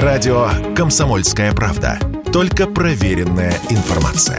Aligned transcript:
Радио 0.00 0.48
«Комсомольская 0.74 1.52
правда». 1.52 1.98
Только 2.32 2.66
проверенная 2.66 3.52
информация. 3.68 4.38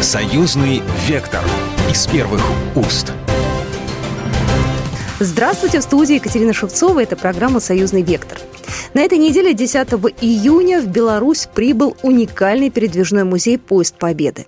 Союзный 0.00 0.82
вектор 1.08 1.42
из 1.90 2.06
первых 2.06 2.40
уст. 2.76 3.12
Здравствуйте, 5.18 5.80
в 5.80 5.82
студии 5.82 6.14
Екатерина 6.14 6.52
Шевцова. 6.52 7.02
Это 7.02 7.16
программа 7.16 7.58
«Союзный 7.58 8.02
вектор». 8.02 8.38
На 8.94 9.00
этой 9.00 9.18
неделе, 9.18 9.52
10 9.52 9.88
июня, 10.20 10.80
в 10.80 10.86
Беларусь 10.86 11.48
прибыл 11.52 11.96
уникальный 12.04 12.70
передвижной 12.70 13.24
музей 13.24 13.58
«Поезд 13.58 13.96
Победы». 13.96 14.46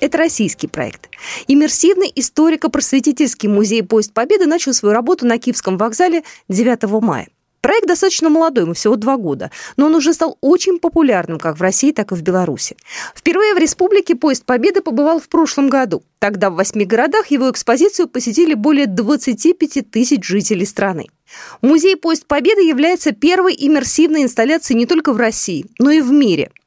Это 0.00 0.18
российский 0.18 0.66
проект. 0.66 1.08
Иммерсивный 1.48 2.12
историко-просветительский 2.14 3.48
музей 3.48 3.82
«Поезд 3.82 4.12
Победы» 4.12 4.46
начал 4.46 4.74
свою 4.74 4.94
работу 4.94 5.26
на 5.26 5.38
Киевском 5.38 5.78
вокзале 5.78 6.22
9 6.48 6.82
мая. 7.00 7.28
Проект 7.62 7.88
достаточно 7.88 8.28
молодой, 8.28 8.62
ему 8.62 8.74
всего 8.74 8.94
два 8.94 9.16
года, 9.16 9.50
но 9.76 9.86
он 9.86 9.94
уже 9.96 10.12
стал 10.14 10.38
очень 10.40 10.78
популярным 10.78 11.40
как 11.40 11.58
в 11.58 11.62
России, 11.62 11.90
так 11.90 12.12
и 12.12 12.14
в 12.14 12.22
Беларуси. 12.22 12.76
Впервые 13.12 13.54
в 13.54 13.58
республике 13.58 14.14
«Поезд 14.14 14.44
Победы» 14.44 14.82
побывал 14.82 15.18
в 15.18 15.28
прошлом 15.28 15.68
году. 15.68 16.04
Тогда 16.20 16.50
в 16.50 16.54
восьми 16.54 16.84
городах 16.84 17.28
его 17.28 17.50
экспозицию 17.50 18.06
посетили 18.06 18.54
более 18.54 18.86
25 18.86 19.90
тысяч 19.90 20.24
жителей 20.24 20.66
страны. 20.66 21.06
Музей 21.60 21.96
«Поезд 21.96 22.26
Победы» 22.26 22.60
является 22.60 23.10
первой 23.12 23.56
иммерсивной 23.58 24.22
инсталляцией 24.22 24.78
не 24.78 24.86
только 24.86 25.12
в 25.12 25.16
России, 25.16 25.66
но 25.80 25.90
и 25.90 26.02
в 26.02 26.12
мире– 26.12 26.52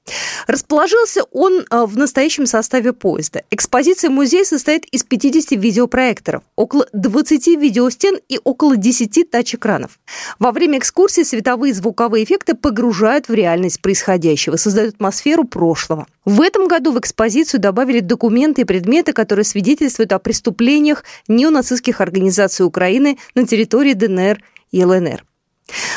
Расположился 0.48 1.23
он 1.31 1.66
а, 1.70 1.86
в 1.86 1.98
настоящем 1.98 2.45
составе 2.45 2.94
поезда. 2.94 3.44
Экспозиция 3.52 4.09
музея 4.09 4.44
состоит 4.44 4.86
из 4.86 5.04
50 5.04 5.52
видеопроекторов, 5.52 6.44
около 6.55 6.88
20 6.94 7.48
видеостен 7.59 8.17
и 8.27 8.40
около 8.44 8.77
10 8.77 9.30
тач-экранов. 9.30 10.00
Во 10.40 10.52
время 10.52 10.80
экскурсии 10.80 11.23
световые 11.23 11.72
и 11.72 11.73
звуковые 11.73 12.23
эффекты 12.23 12.55
погружают 12.55 13.28
в 13.28 13.33
реальность 13.33 13.81
происходящего, 13.81 14.56
создают 14.56 14.95
атмосферу 14.95 15.44
прошлого. 15.44 16.08
В 16.26 16.42
этом 16.42 16.67
году 16.67 16.92
в 16.92 17.00
экспозицию 17.00 17.59
добавили 17.59 18.00
документы 18.02 18.61
и 18.61 18.66
предметы, 18.66 19.14
которые 19.14 19.45
свидетельствуют 19.45 20.14
о 20.14 20.20
преступлениях 20.20 21.03
неонацистских 21.28 22.02
организаций 22.02 22.66
Украины 22.66 23.17
на 23.36 23.48
территории 23.48 23.94
ДНР 23.94 24.42
и 24.72 24.83
ЛНР. 24.83 25.23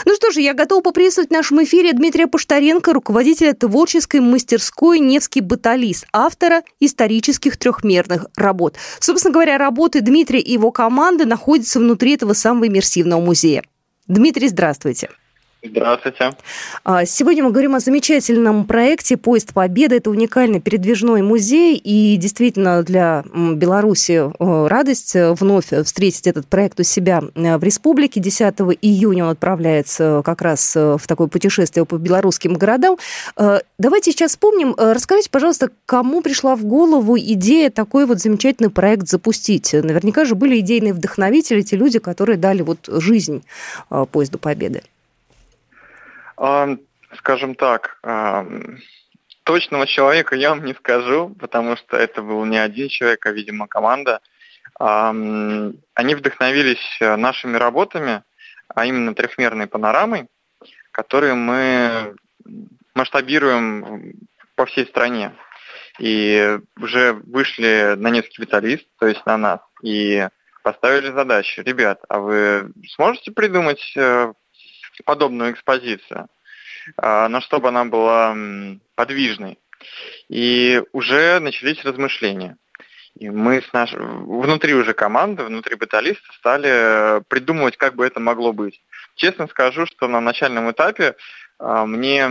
Ну 0.05 0.15
что 0.15 0.31
же, 0.31 0.41
я 0.41 0.55
готова 0.55 0.81
поприветствовать 0.81 1.31
в 1.31 1.33
нашем 1.33 1.63
эфире 1.65 1.93
Дмитрия 1.93 2.27
Поштаренко, 2.27 2.93
руководителя 2.93 3.55
творческой 3.55 4.21
мастерской 4.21 4.99
«Невский 4.99 5.41
баталист», 5.41 6.07
автора 6.13 6.63
исторических 6.81 7.57
трехмерных 7.57 8.27
работ. 8.37 8.77
Собственно 9.01 9.33
говоря, 9.33 9.59
работы 9.59 10.01
Дмитрия 10.01 10.41
и 10.41 10.53
его 10.53 10.71
команды 10.71 11.25
находятся 11.25 11.79
внутри 11.79 12.15
этого 12.15 12.33
самого 12.33 12.69
иммерсивного 12.69 13.21
музея. 13.21 13.63
Дмитрий, 14.07 14.49
здравствуйте. 14.49 15.09
Здравствуйте. 15.65 16.33
А, 16.83 17.05
сегодня 17.05 17.45
мы 17.45 17.51
говорим 17.51 17.77
о 17.77 17.81
замечательном 17.81 18.65
проекте 18.65 19.17
«Поезд 19.17 19.53
Победы». 19.53 19.95
Это 19.95 20.11
уникальный 20.11 20.61
передвижной 20.61 21.23
музей, 21.23 21.77
и 21.77 22.17
действительно 22.17 22.83
для 22.83 23.23
Беларуси 23.33 24.13
э, 24.13 24.67
радость 24.67 25.15
э, 25.15 25.33
вновь 25.35 25.67
встретить 25.85 26.27
этот 26.27 26.49
проект 26.49 26.81
у 26.81 26.83
себя 26.83 27.23
э, 27.37 27.59
в 27.59 27.63
республике. 27.63 28.19
10 28.19 28.55
июня 28.83 29.27
он 29.27 29.31
отправляется 29.31 30.23
как 30.25 30.43
раз 30.43 30.75
в 30.75 31.03
такое 31.07 31.29
путешествие 31.29 31.87
по 31.87 31.97
белорусским 31.97 32.55
городам. 32.55 32.99
Давайте 33.79 34.11
сейчас 34.11 34.33
вспомним. 34.33 34.75
Расскажите, 34.77 35.31
пожалуйста, 35.31 35.71
кому 35.87 36.23
пришла 36.23 36.57
в 36.57 36.65
голову 36.65 37.17
идея 37.17 37.71
такой 37.71 38.07
вот 38.07 38.19
замечательный 38.19 38.71
проект 38.71 39.07
запустить? 39.07 39.73
Наверняка 39.73 40.25
же 40.25 40.35
были 40.35 40.59
идейные 40.59 40.93
вдохновители, 40.93 41.63
те 41.63 41.77
люди, 41.77 42.01
которые 42.01 42.37
дали 42.37 42.63
вот 42.63 42.89
жизнь 42.89 43.45
«Поезду 44.11 44.39
Победы». 44.39 44.83
Скажем 47.15 47.55
так, 47.55 48.01
точного 49.45 49.87
человека 49.87 50.37
я 50.37 50.51
вам 50.51 50.65
не 50.65 50.75
скажу, 50.75 51.35
потому 51.39 51.77
что 51.77 51.97
это 51.97 52.23
был 52.23 52.45
не 52.45 52.59
один 52.59 52.89
человек, 52.89 53.25
а, 53.27 53.31
видимо, 53.31 53.69
команда. 53.69 54.21
Они 54.79 56.15
вдохновились 56.15 56.99
э, 57.01 57.17
нашими 57.17 57.57
работами, 57.57 58.23
а 58.69 58.87
именно 58.87 59.15
трехмерной 59.15 59.67
панорамой, 59.67 60.29
которые 60.91 61.35
мы 61.35 62.15
масштабируем 62.95 64.15
по 64.57 64.67
всей 64.67 64.87
стране. 64.87 65.35
И 65.99 66.59
уже 66.81 67.13
вышли 67.13 67.95
на 67.97 68.09
несколько 68.09 68.43
специалист, 68.43 68.87
то 68.99 69.07
есть 69.07 69.25
на 69.27 69.37
нас, 69.37 69.61
и 69.83 70.27
поставили 70.63 71.13
задачу. 71.13 71.63
Ребят, 71.63 72.01
а 72.09 72.19
вы 72.19 72.73
сможете 72.95 73.31
придумать 73.31 73.95
э, 74.99 75.03
подобную 75.05 75.53
экспозицию, 75.53 76.29
а, 76.97 77.29
но 77.29 77.41
чтобы 77.41 77.69
она 77.69 77.85
была 77.85 78.37
подвижной. 78.95 79.59
И 80.29 80.83
уже 80.93 81.41
начались 81.41 81.85
размышления. 81.85 82.57
И 83.19 83.29
мы 83.29 83.61
с 83.61 83.73
наш... 83.73 83.93
внутри 83.93 84.75
уже 84.75 84.95
команды, 84.95 85.45
внутри 85.45 85.77
баталиста 85.77 86.33
стали 86.35 87.23
придумывать, 87.29 87.77
как 87.77 87.95
бы 87.95 88.07
это 88.07 88.21
могло 88.21 88.53
быть. 88.53 88.83
Честно 89.17 89.49
скажу, 89.49 89.87
что 89.87 90.09
на 90.09 90.21
начальном 90.21 90.71
этапе 90.71 91.17
а, 91.59 91.85
мне 91.85 92.29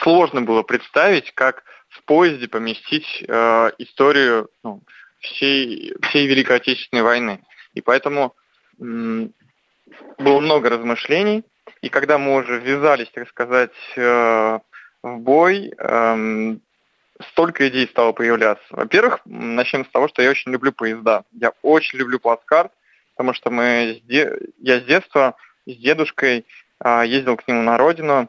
сложно 0.00 0.42
было 0.42 0.62
представить, 0.62 1.32
как 1.32 1.64
в 1.88 2.02
поезде 2.04 2.48
поместить 2.48 3.24
э, 3.26 3.70
историю 3.78 4.50
ну, 4.62 4.82
всей, 5.20 5.94
всей 6.02 6.26
Великой 6.26 6.56
Отечественной 6.56 7.02
войны. 7.02 7.40
И 7.74 7.80
поэтому 7.80 8.34
было 10.18 10.40
много 10.40 10.70
размышлений, 10.70 11.44
и 11.82 11.88
когда 11.88 12.18
мы 12.18 12.36
уже 12.36 12.58
ввязались, 12.58 13.10
так 13.10 13.28
сказать, 13.28 13.74
э, 13.96 14.58
в 15.02 15.18
бой, 15.18 15.72
эм, 15.78 16.60
столько 17.30 17.68
идей 17.68 17.86
стало 17.88 18.12
появляться. 18.12 18.64
Во-первых, 18.70 19.20
начнем 19.24 19.84
с 19.84 19.88
того, 19.90 20.08
что 20.08 20.22
я 20.22 20.30
очень 20.30 20.52
люблю 20.52 20.72
поезда. 20.72 21.24
Я 21.32 21.52
очень 21.62 21.98
люблю 21.98 22.18
плацкарт, 22.18 22.72
потому 23.14 23.32
что 23.32 23.50
мы, 23.50 24.02
я 24.06 24.80
с 24.80 24.84
детства 24.84 25.36
с 25.66 25.76
дедушкой 25.76 26.44
а, 26.78 27.04
ездил 27.04 27.36
к 27.36 27.46
нему 27.48 27.62
на 27.62 27.76
родину, 27.76 28.28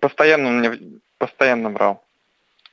постоянно 0.00 0.48
он 0.48 0.58
мне 0.58 1.00
постоянно 1.18 1.70
брал. 1.70 2.04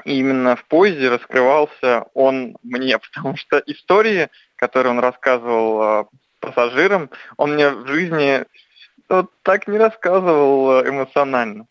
И 0.05 0.17
именно 0.17 0.55
в 0.55 0.65
поезде 0.65 1.09
раскрывался 1.09 2.05
он 2.13 2.57
мне, 2.63 2.97
потому 3.13 3.35
что 3.37 3.61
истории, 3.65 4.29
которые 4.55 4.91
он 4.91 4.99
рассказывал 4.99 5.81
а, 5.81 6.07
пассажиром, 6.41 7.09
он 7.37 7.53
мне 7.53 7.69
в 7.69 7.87
жизни 7.87 8.43
вот 9.07 9.31
так 9.43 9.67
не 9.67 9.77
рассказывал 9.77 10.81
э, 10.81 10.89
эмоционально. 10.89 11.67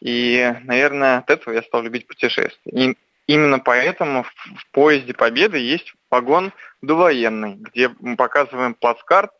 И, 0.00 0.54
наверное, 0.64 1.18
от 1.18 1.30
этого 1.30 1.54
я 1.54 1.62
стал 1.62 1.82
любить 1.82 2.06
путешествия. 2.06 2.72
И 2.72 2.96
именно 3.26 3.58
поэтому 3.58 4.24
в 4.24 4.70
поезде 4.72 5.14
Победы 5.14 5.58
есть 5.58 5.94
вагон 6.10 6.52
довоенный, 6.82 7.54
где 7.54 7.90
мы 8.00 8.16
показываем 8.16 8.74
плацкарт, 8.74 9.30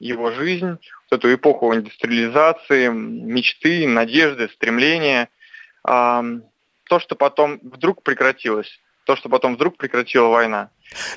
его 0.00 0.32
жизнь, 0.32 0.78
вот 1.10 1.18
эту 1.18 1.32
эпоху 1.32 1.74
индустриализации, 1.74 2.88
мечты, 2.88 3.86
надежды, 3.86 4.48
стремления. 4.48 5.28
То, 5.84 6.98
что 6.98 7.14
потом 7.16 7.60
вдруг 7.62 8.02
прекратилось 8.02 8.80
то, 9.10 9.16
что 9.16 9.28
потом 9.28 9.56
вдруг 9.56 9.76
прекратила 9.76 10.28
война. 10.28 10.68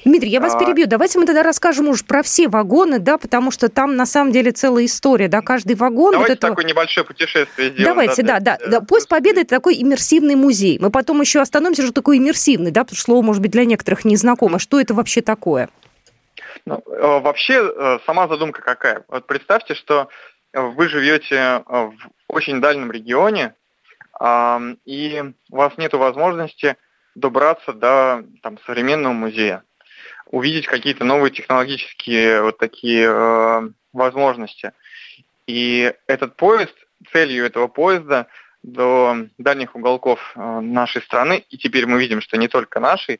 Дмитрий, 0.03 0.29
я 0.29 0.41
вас 0.41 0.55
а... 0.55 0.59
перебью. 0.59 0.87
Давайте 0.87 1.19
мы 1.19 1.27
тогда 1.27 1.43
расскажем 1.43 1.89
уж 1.89 2.03
про 2.03 2.23
все 2.23 2.47
вагоны, 2.47 2.97
да, 2.97 3.19
потому 3.19 3.51
что 3.51 3.69
там 3.69 3.95
на 3.95 4.07
самом 4.07 4.31
деле 4.31 4.51
целая 4.51 4.85
история, 4.85 5.27
да, 5.27 5.41
каждый 5.41 5.75
вагон. 5.75 6.13
Давайте 6.13 6.31
вот 6.31 6.37
это... 6.39 6.47
такое 6.47 6.65
небольшое 6.65 7.05
путешествие 7.05 7.69
сделаем. 7.69 7.85
Давайте, 7.85 8.23
да, 8.23 8.39
да, 8.39 8.57
да. 8.57 8.67
да. 8.67 8.81
Поезд 8.81 9.07
Победы 9.07 9.41
это 9.41 9.51
такой 9.51 9.79
иммерсивный 9.79 10.33
музей. 10.33 10.79
Мы 10.79 10.89
потом 10.89 11.21
еще 11.21 11.39
остановимся, 11.39 11.83
что 11.83 11.93
такое 11.93 12.17
иммерсивный, 12.17 12.71
да, 12.71 12.83
потому 12.83 12.95
что 12.95 13.05
слово, 13.05 13.21
может 13.21 13.43
быть, 13.43 13.51
для 13.51 13.65
некоторых 13.65 14.05
не 14.05 14.15
знакомо. 14.15 14.57
Что 14.57 14.81
это 14.81 14.95
вообще 14.95 15.21
такое? 15.21 15.69
Ну, 16.65 16.81
э, 16.87 17.19
вообще, 17.19 17.61
э, 17.63 17.99
сама 18.07 18.27
задумка 18.27 18.63
какая? 18.63 19.05
Вот 19.07 19.27
представьте, 19.27 19.75
что 19.75 20.07
вы 20.51 20.89
живете 20.89 21.61
в 21.67 21.93
очень 22.27 22.59
дальнем 22.59 22.91
регионе, 22.91 23.53
и 24.85 25.23
у 25.51 25.55
вас 25.55 25.73
нет 25.77 25.93
возможности 25.93 26.75
добраться 27.15 27.73
до 27.73 28.23
там, 28.41 28.57
современного 28.65 29.13
музея, 29.13 29.63
увидеть 30.27 30.67
какие-то 30.67 31.03
новые 31.03 31.31
технологические 31.31 32.41
вот 32.41 32.57
такие 32.57 33.07
э, 33.07 33.69
возможности. 33.93 34.71
И 35.47 35.93
этот 36.07 36.35
поезд, 36.35 36.75
целью 37.11 37.45
этого 37.45 37.67
поезда 37.67 38.27
до 38.63 39.27
дальних 39.37 39.75
уголков 39.75 40.33
э, 40.35 40.59
нашей 40.61 41.01
страны, 41.01 41.43
и 41.49 41.57
теперь 41.57 41.85
мы 41.85 41.99
видим, 41.99 42.21
что 42.21 42.37
не 42.37 42.47
только 42.47 42.79
нашей, 42.79 43.19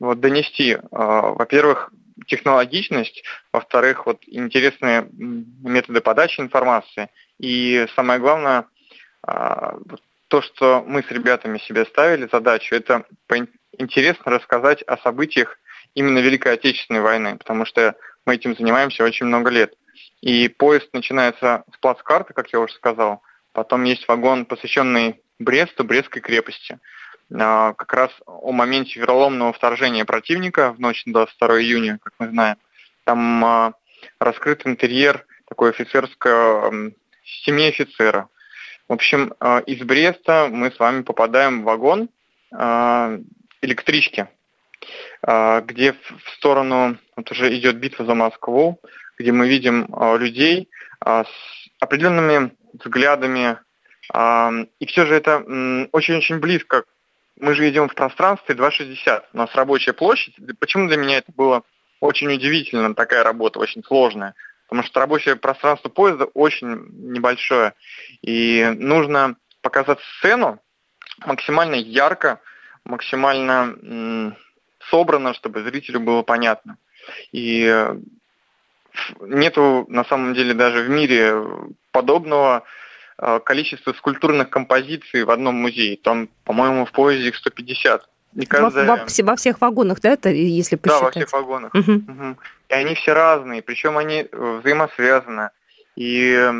вот, 0.00 0.20
донести, 0.20 0.72
э, 0.72 0.78
во-первых, 0.90 1.92
технологичность, 2.26 3.22
во-вторых, 3.52 4.06
вот 4.06 4.22
интересные 4.26 5.08
методы 5.12 6.00
подачи 6.00 6.40
информации, 6.40 7.08
и 7.38 7.86
самое 7.94 8.18
главное, 8.18 8.66
э, 9.26 9.78
то, 10.30 10.42
что 10.42 10.84
мы 10.86 11.02
с 11.02 11.10
ребятами 11.10 11.58
себе 11.58 11.84
ставили 11.84 12.28
задачу, 12.30 12.76
это 12.76 13.04
интересно 13.76 14.30
рассказать 14.30 14.80
о 14.82 14.96
событиях 14.96 15.58
именно 15.94 16.20
Великой 16.20 16.54
Отечественной 16.54 17.00
войны, 17.00 17.36
потому 17.36 17.66
что 17.66 17.96
мы 18.24 18.36
этим 18.36 18.54
занимаемся 18.54 19.02
очень 19.02 19.26
много 19.26 19.50
лет. 19.50 19.74
И 20.20 20.48
поезд 20.48 20.88
начинается 20.92 21.64
с 21.74 21.78
плацкарта, 21.78 22.32
как 22.32 22.52
я 22.52 22.60
уже 22.60 22.72
сказал. 22.74 23.22
Потом 23.52 23.82
есть 23.82 24.06
вагон, 24.06 24.46
посвященный 24.46 25.20
Бресту, 25.40 25.82
Брестской 25.82 26.22
крепости. 26.22 26.78
А, 27.34 27.72
как 27.72 27.92
раз 27.92 28.10
о 28.26 28.52
моменте 28.52 29.00
вероломного 29.00 29.52
вторжения 29.52 30.04
противника 30.04 30.72
в 30.72 30.78
ночь 30.78 31.04
на 31.06 31.12
22 31.12 31.60
июня, 31.60 31.98
как 32.00 32.12
мы 32.20 32.28
знаем. 32.28 32.56
Там 33.02 33.44
а, 33.44 33.72
раскрыт 34.20 34.64
интерьер 34.64 35.26
такой 35.48 35.70
офицерской 35.70 36.94
семьи 37.24 37.68
офицера. 37.68 38.28
В 38.90 38.92
общем, 38.92 39.34
а, 39.38 39.60
из 39.60 39.78
Бреста 39.84 40.48
мы 40.50 40.72
с 40.72 40.78
вами 40.80 41.02
попадаем 41.02 41.62
в 41.62 41.64
вагон 41.64 42.08
электрички, 43.62 44.26
где 45.22 45.92
в 45.92 46.30
сторону, 46.34 46.98
вот 47.14 47.30
уже 47.30 47.56
идет 47.56 47.76
битва 47.76 48.04
за 48.04 48.14
Москву, 48.14 48.80
где 49.16 49.30
мы 49.30 49.48
видим 49.48 49.86
людей 50.18 50.68
с 51.06 51.26
определенными 51.78 52.50
взглядами, 52.72 53.58
и 54.12 54.86
все 54.86 55.06
же 55.06 55.14
это 55.14 55.36
очень-очень 55.92 56.40
близко 56.40 56.82
мы 57.36 57.54
же 57.54 57.70
идем 57.70 57.88
в 57.88 57.94
пространстве 57.94 58.56
2,60. 58.56 59.22
У 59.32 59.36
нас 59.38 59.54
рабочая 59.54 59.92
площадь. 59.92 60.34
Почему 60.58 60.88
для 60.88 60.96
меня 60.96 61.18
это 61.18 61.30
было 61.30 61.62
очень 62.00 62.32
удивительно, 62.32 62.96
такая 62.96 63.22
работа, 63.22 63.60
очень 63.60 63.84
сложная? 63.84 64.34
Потому 64.70 64.82
что 64.84 65.00
рабочее 65.00 65.36
пространство 65.36 65.88
поезда 65.88 66.24
очень 66.26 66.86
небольшое. 67.12 67.74
И 68.22 68.72
нужно 68.78 69.36
показать 69.60 69.98
сцену 70.18 70.60
максимально 71.26 71.74
ярко, 71.74 72.40
максимально 72.84 74.34
собрано, 74.88 75.34
чтобы 75.34 75.62
зрителю 75.62 76.00
было 76.00 76.22
понятно. 76.22 76.78
И 77.32 77.66
э, 77.66 77.96
нету 79.20 79.84
на 79.88 80.04
самом 80.04 80.32
деле 80.32 80.54
даже 80.54 80.82
в 80.82 80.88
мире 80.88 81.34
подобного 81.90 82.64
Э, 83.22 83.38
количество 83.38 83.92
скульптурных 83.92 84.48
композиций 84.48 85.24
в 85.24 85.30
одном 85.30 85.54
музее. 85.56 85.98
Там, 85.98 86.28
по-моему, 86.44 86.86
в 86.86 86.92
поезде 86.92 87.28
их 87.28 87.36
150. 87.36 88.08
И 88.34 88.46
каждая... 88.46 88.86
во, 88.86 88.96
во, 88.96 89.06
во 89.06 89.36
всех 89.36 89.60
вагонах, 89.60 90.00
да, 90.00 90.10
это 90.10 90.28
если 90.28 90.76
посчитать? 90.76 91.00
Да, 91.00 91.04
во 91.04 91.10
всех 91.10 91.32
вагонах. 91.32 91.74
Угу. 91.74 91.92
Угу. 91.92 92.36
И 92.68 92.72
они 92.72 92.94
все 92.94 93.12
разные, 93.12 93.62
причем 93.62 93.98
они 93.98 94.28
э, 94.30 94.60
взаимосвязаны. 94.60 95.50
И 95.96 96.52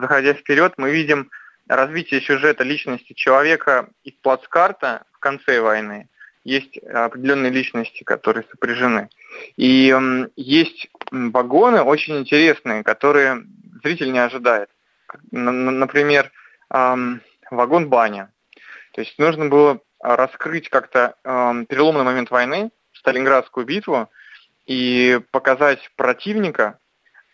заходя 0.00 0.34
вперед, 0.34 0.74
мы 0.78 0.90
видим 0.90 1.30
развитие 1.68 2.20
сюжета 2.20 2.64
личности 2.64 3.12
человека 3.12 3.88
из 4.02 4.14
плацкарта 4.14 5.04
в 5.12 5.18
конце 5.18 5.60
войны. 5.60 6.08
Есть 6.44 6.78
определенные 6.78 7.52
личности, 7.52 8.04
которые 8.04 8.44
сопряжены. 8.50 9.10
И 9.56 9.94
есть 10.36 10.88
вагоны 11.10 11.82
очень 11.82 12.18
интересные, 12.18 12.82
которые 12.82 13.44
зритель 13.82 14.12
не 14.12 14.18
ожидает 14.18 14.70
например, 15.30 16.32
вагон 16.70 17.88
баня. 17.88 18.32
То 18.92 19.00
есть 19.00 19.18
нужно 19.18 19.46
было 19.46 19.80
раскрыть 20.00 20.68
как-то 20.68 21.14
переломный 21.68 22.04
момент 22.04 22.30
войны, 22.30 22.70
Сталинградскую 22.92 23.66
битву, 23.66 24.08
и 24.66 25.20
показать 25.30 25.90
противника 25.96 26.78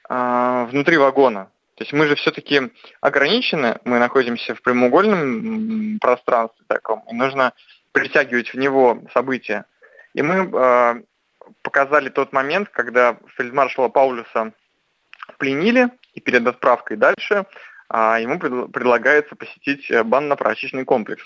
а, 0.09 0.67
внутри 0.67 0.97
вагона. 0.97 1.51
То 1.75 1.83
есть 1.83 1.93
мы 1.93 2.07
же 2.07 2.15
все-таки 2.15 2.71
ограничены, 3.01 3.79
мы 3.85 3.99
находимся 3.99 4.55
в 4.55 4.63
прямоугольном 4.63 5.99
пространстве 5.99 6.65
таком, 6.69 7.03
и 7.11 7.15
нужно 7.15 7.53
притягивать 7.91 8.55
в 8.55 8.57
него 8.57 9.03
события. 9.13 9.65
И 10.15 10.23
мы 10.23 10.49
э, 10.53 11.03
показали 11.63 12.11
тот 12.11 12.33
момент, 12.33 12.69
когда 12.69 13.17
фельдмаршала 13.37 13.89
Паулюса 13.89 14.53
пленили, 15.39 15.89
и 16.13 16.21
перед 16.21 16.47
отправкой 16.47 16.97
дальше 16.97 17.45
а, 17.89 18.21
ему 18.21 18.39
предлагается 18.39 19.35
посетить 19.35 19.91
э, 19.91 20.05
банно-прачечный 20.05 20.85
комплекс. 20.85 21.25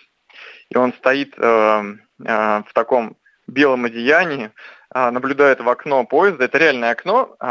И 0.71 0.77
он 0.77 0.93
стоит 0.95 1.35
э, 1.37 1.43
э, 1.43 2.63
в 2.67 2.73
таком 2.75 3.17
белом 3.47 3.85
одеянии, 3.87 4.51
э, 4.95 5.11
наблюдает 5.11 5.61
в 5.61 5.69
окно 5.69 6.05
поезда, 6.05 6.45
это 6.45 6.59
реальное 6.59 6.91
окно, 6.91 7.37
э, 7.41 7.45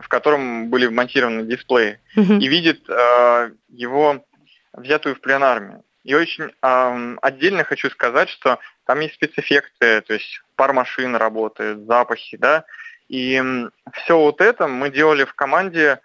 в 0.00 0.08
котором 0.08 0.68
были 0.68 0.86
вмонтированы 0.86 1.42
дисплеи, 1.42 2.00
mm-hmm. 2.16 2.38
и 2.38 2.48
видит 2.48 2.88
э, 2.88 3.50
его 3.68 4.24
взятую 4.72 5.16
в 5.16 5.20
плен 5.20 5.42
армию. 5.42 5.82
И 6.04 6.14
очень 6.14 6.50
э, 6.62 7.16
отдельно 7.22 7.64
хочу 7.64 7.90
сказать, 7.90 8.28
что 8.28 8.58
там 8.86 9.00
есть 9.00 9.14
спецэффекты, 9.14 10.00
то 10.00 10.14
есть 10.14 10.40
пар 10.56 10.72
машин 10.72 11.16
работает, 11.16 11.86
запахи, 11.86 12.36
да, 12.36 12.64
и 13.08 13.42
все 13.92 14.18
вот 14.18 14.40
это 14.40 14.68
мы 14.68 14.90
делали 14.90 15.24
в 15.24 15.34
команде 15.34 16.00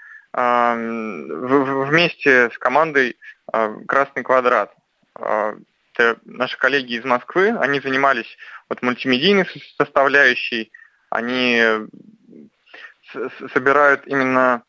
вместе 1.94 2.50
с 2.50 2.57
командой 2.57 3.18
а, 3.51 3.74
«Красный 3.88 4.24
квадрат». 4.24 4.74
А, 5.15 5.53
это 5.94 6.19
наши 6.25 6.57
коллеги 6.57 6.94
из 6.94 7.04
Москвы, 7.04 7.50
они 7.60 7.80
занимались 7.80 8.38
вот 8.69 8.81
мультимедийной 8.81 9.48
составляющей, 9.78 10.72
они 11.10 11.62
собирают 13.54 14.07
именно 14.07 14.63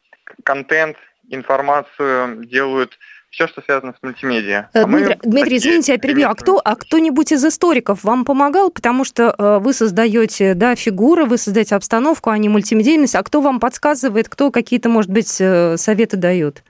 контент, 0.44 0.96
информацию, 1.28 2.44
делают 2.44 2.98
все, 3.30 3.48
что 3.48 3.62
связано 3.62 3.94
с 3.98 4.02
мультимедиа. 4.02 4.68
Э, 4.74 4.82
а 4.82 4.84
Дмитрий, 4.84 5.18
Дмитрий 5.24 5.56
извините, 5.56 5.92
я 5.92 5.98
перебью. 5.98 6.28
А 6.28 6.34
кто, 6.34 6.60
а 6.64 6.76
кто-нибудь 6.76 7.32
из 7.32 7.44
историков 7.44 8.04
вам 8.04 8.24
помогал? 8.24 8.70
Потому 8.70 9.04
что 9.04 9.34
э, 9.36 9.58
вы 9.58 9.72
создаете 9.72 10.54
да, 10.54 10.76
фигуры, 10.76 11.24
вы 11.24 11.36
создаете 11.36 11.74
обстановку, 11.74 12.30
а 12.30 12.38
не 12.38 12.48
мультимедийность. 12.48 13.16
А 13.16 13.22
кто 13.24 13.40
вам 13.40 13.58
подсказывает, 13.58 14.28
кто 14.28 14.52
какие-то, 14.52 14.88
может 14.88 15.10
быть, 15.10 15.40
э, 15.40 15.76
советы 15.76 16.16
дает? 16.16 16.62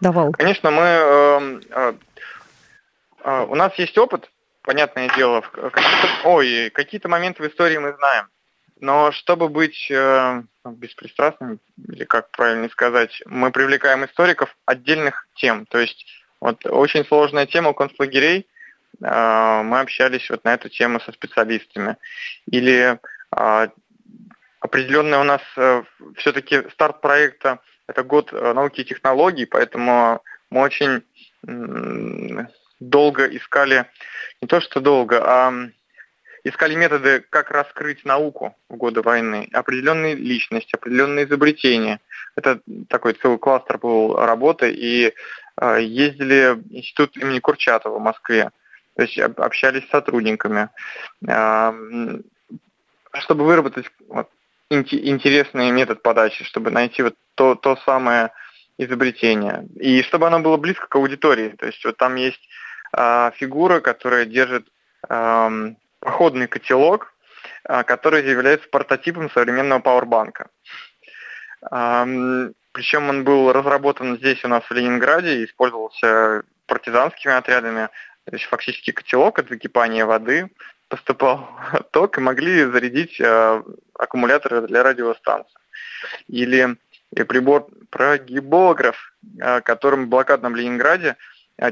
Давал. 0.00 0.32
Конечно, 0.32 0.70
мы... 0.70 1.60
Э, 3.24 3.46
у 3.48 3.54
нас 3.54 3.74
есть 3.78 3.96
опыт, 3.98 4.30
понятное 4.62 5.08
дело. 5.16 5.40
Какие-то, 5.40 6.08
ой, 6.24 6.70
какие-то 6.70 7.08
моменты 7.08 7.42
в 7.42 7.48
истории 7.48 7.78
мы 7.78 7.94
знаем. 7.94 8.28
Но 8.80 9.12
чтобы 9.12 9.48
быть 9.48 9.88
э, 9.90 10.42
беспристрастным, 10.64 11.60
или 11.88 12.04
как 12.04 12.30
правильно 12.32 12.68
сказать, 12.68 13.22
мы 13.26 13.52
привлекаем 13.52 14.04
историков 14.04 14.56
отдельных 14.66 15.28
тем. 15.36 15.66
То 15.66 15.78
есть 15.78 16.04
вот 16.40 16.66
очень 16.66 17.04
сложная 17.04 17.46
тема 17.46 17.74
концлагерей, 17.74 18.46
э, 19.00 19.62
мы 19.62 19.80
общались 19.80 20.28
вот 20.30 20.44
на 20.44 20.54
эту 20.54 20.68
тему 20.68 21.00
со 21.00 21.12
специалистами. 21.12 21.96
Или 22.46 22.98
э, 23.36 23.68
определенный 24.60 25.18
у 25.18 25.24
нас 25.24 25.42
э, 25.56 25.82
все-таки 26.16 26.68
старт 26.70 27.00
проекта– 27.00 27.60
это 27.86 28.02
год 28.02 28.32
э, 28.32 28.52
науки 28.52 28.80
и 28.80 28.84
технологий, 28.84 29.44
поэтому 29.44 30.22
мы 30.50 30.60
очень 30.62 31.02
долго 32.88 33.26
искали, 33.26 33.86
не 34.40 34.48
то 34.48 34.60
что 34.60 34.80
долго, 34.80 35.22
а 35.24 35.52
искали 36.44 36.74
методы, 36.74 37.24
как 37.30 37.50
раскрыть 37.50 38.04
науку 38.04 38.56
в 38.68 38.76
годы 38.76 39.02
войны, 39.02 39.48
определенные 39.52 40.14
личности, 40.14 40.74
определенные 40.74 41.24
изобретения. 41.24 42.00
Это 42.36 42.60
такой 42.88 43.14
целый 43.14 43.38
кластер 43.38 43.78
был 43.78 44.16
работы, 44.16 44.72
и 44.72 45.12
э, 45.60 45.82
ездили 45.82 46.54
в 46.54 46.72
институт 46.72 47.16
имени 47.16 47.38
Курчатова 47.38 47.98
в 47.98 48.02
Москве, 48.02 48.50
то 48.96 49.02
есть 49.02 49.18
общались 49.18 49.86
с 49.86 49.90
сотрудниками, 49.90 50.68
э, 51.28 52.20
чтобы 53.20 53.44
выработать 53.44 53.86
вот, 54.08 54.28
интересный 54.70 55.70
метод 55.70 56.02
подачи, 56.02 56.44
чтобы 56.44 56.70
найти 56.70 57.02
вот 57.02 57.14
то, 57.34 57.54
то 57.54 57.76
самое 57.84 58.32
изобретение, 58.78 59.68
и 59.78 60.02
чтобы 60.02 60.26
оно 60.26 60.40
было 60.40 60.56
близко 60.56 60.86
к 60.86 60.96
аудитории. 60.96 61.50
То 61.50 61.66
есть 61.66 61.84
вот 61.84 61.96
там 61.98 62.16
есть 62.16 62.40
фигура, 62.94 63.80
которая 63.80 64.24
держит 64.26 64.66
походный 66.00 66.46
котелок, 66.46 67.14
а, 67.64 67.84
который 67.84 68.28
является 68.28 68.68
прототипом 68.68 69.30
современного 69.30 69.80
пауэрбанка. 69.80 70.50
Причем 72.72 73.10
он 73.10 73.24
был 73.24 73.52
разработан 73.52 74.16
здесь 74.16 74.44
у 74.44 74.48
нас 74.48 74.64
в 74.64 74.72
Ленинграде 74.72 75.36
и 75.36 75.44
использовался 75.44 76.42
партизанскими 76.66 77.34
отрядами. 77.34 77.88
То 78.24 78.34
есть 78.34 78.46
фактически 78.46 78.92
котелок 78.92 79.38
от 79.38 79.48
закипания 79.48 80.06
воды 80.06 80.50
поступал 80.88 81.48
ток 81.90 82.18
и 82.18 82.20
могли 82.20 82.64
зарядить 82.64 83.20
а, 83.20 83.62
аккумуляторы 83.98 84.66
для 84.66 84.82
радиостанции. 84.82 85.58
Или 86.28 86.76
прибор 87.28 87.68
прогибограф, 87.90 89.14
а, 89.40 89.60
которым 89.60 90.06
в 90.06 90.08
блокадном 90.08 90.56
Ленинграде 90.56 91.16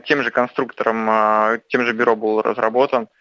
тем 0.05 0.23
же 0.23 0.31
конструктором, 0.31 1.61
тем 1.69 1.87
же 1.87 1.93
бюро 1.93 2.17
был 2.17 2.43
разработан– 2.43 3.09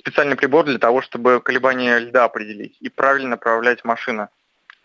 специальный 0.00 0.36
прибор 0.36 0.64
для 0.64 0.78
того, 0.78 1.02
чтобы 1.02 1.40
колебания 1.40 1.98
льда 1.98 2.24
определить 2.24 2.76
и 2.80 2.88
правильно 2.88 3.30
направлять 3.30 3.84
машину. 3.84 4.28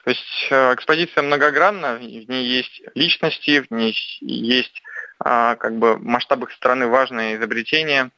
То 0.03 0.11
есть 0.11 0.47
экспозиция 0.51 1.23
многогранна, 1.23 1.95
в 1.95 2.01
ней 2.01 2.45
есть 2.45 2.81
личности, 2.93 3.61
в 3.67 3.71
ней 3.73 3.95
есть 4.21 4.83
а, 5.19 5.55
как 5.55 5.77
бы 5.77 5.97
масштаб 5.97 6.43
их 6.43 6.51
страны 6.51 6.87
важные 6.87 7.37
изобретения. 7.37 8.11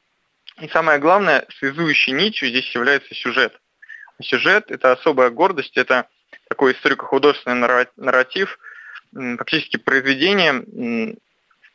И 0.60 0.68
самое 0.68 1.00
главное, 1.00 1.46
связующей 1.60 2.14
нитью 2.14 2.50
здесь 2.50 2.74
является 2.76 3.14
сюжет. 3.14 3.58
Сюжет– 4.22 4.66
это 4.72 4.92
особая 4.92 5.30
гордость, 5.30 5.78
это 5.78 6.08
такой 6.50 6.74
историко-художественный 6.74 7.88
нарратив, 7.96 8.60
фактически 9.14 9.78
произведение, 9.78 11.16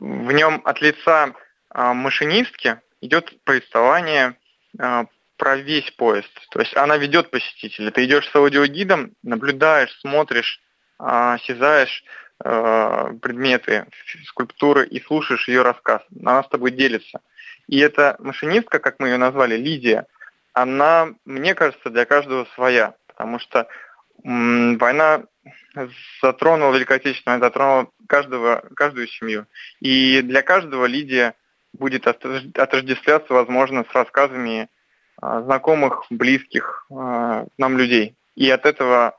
в 0.02 0.32
нем 0.32 0.60
от 0.64 0.80
лица 0.80 1.32
а, 1.70 1.94
машинистки 1.94 2.80
идет 3.00 3.32
повествование 3.44 4.36
а, 4.78 5.04
про 5.36 5.56
весь 5.56 5.90
поезд. 5.92 6.30
То 6.50 6.58
есть 6.58 6.76
она 6.76 6.96
ведет 6.96 7.30
посетителя. 7.30 7.92
Ты 7.92 8.04
идешь 8.04 8.28
с 8.28 8.34
аудиогидом, 8.34 9.12
наблюдаешь, 9.22 9.96
смотришь, 10.00 10.60
осязаешь 10.98 12.04
предметы, 12.38 13.86
скульптуры 14.26 14.84
и 14.84 15.00
слушаешь 15.00 15.46
ее 15.46 15.62
рассказ. 15.62 16.02
Она 16.20 16.42
с 16.42 16.48
тобой 16.48 16.72
делится. 16.72 17.20
И 17.68 17.78
эта 17.78 18.16
машинистка, 18.18 18.80
как 18.80 18.98
мы 18.98 19.08
ее 19.08 19.16
назвали, 19.16 19.56
Лидия, 19.56 20.06
она, 20.52 21.10
мне 21.24 21.54
кажется, 21.54 21.88
для 21.90 22.04
каждого 22.04 22.48
своя, 22.56 22.94
потому 23.06 23.38
что 23.38 23.68
война 24.24 25.24
затронула 26.22 26.74
Великой 26.74 26.98
Отечественную, 26.98 27.40
затронула 27.40 27.88
каждого, 28.06 28.64
каждую 28.74 29.08
семью. 29.08 29.46
И 29.80 30.20
для 30.22 30.42
каждого 30.42 30.86
Лидия 30.86 31.34
будет 31.72 32.06
отождествляться, 32.06 33.32
возможно, 33.32 33.84
с 33.90 33.94
рассказами 33.94 34.68
а, 35.20 35.42
знакомых, 35.42 36.04
близких 36.10 36.86
а, 36.90 37.46
нам 37.56 37.78
людей. 37.78 38.14
И 38.34 38.50
от 38.50 38.66
этого, 38.66 39.16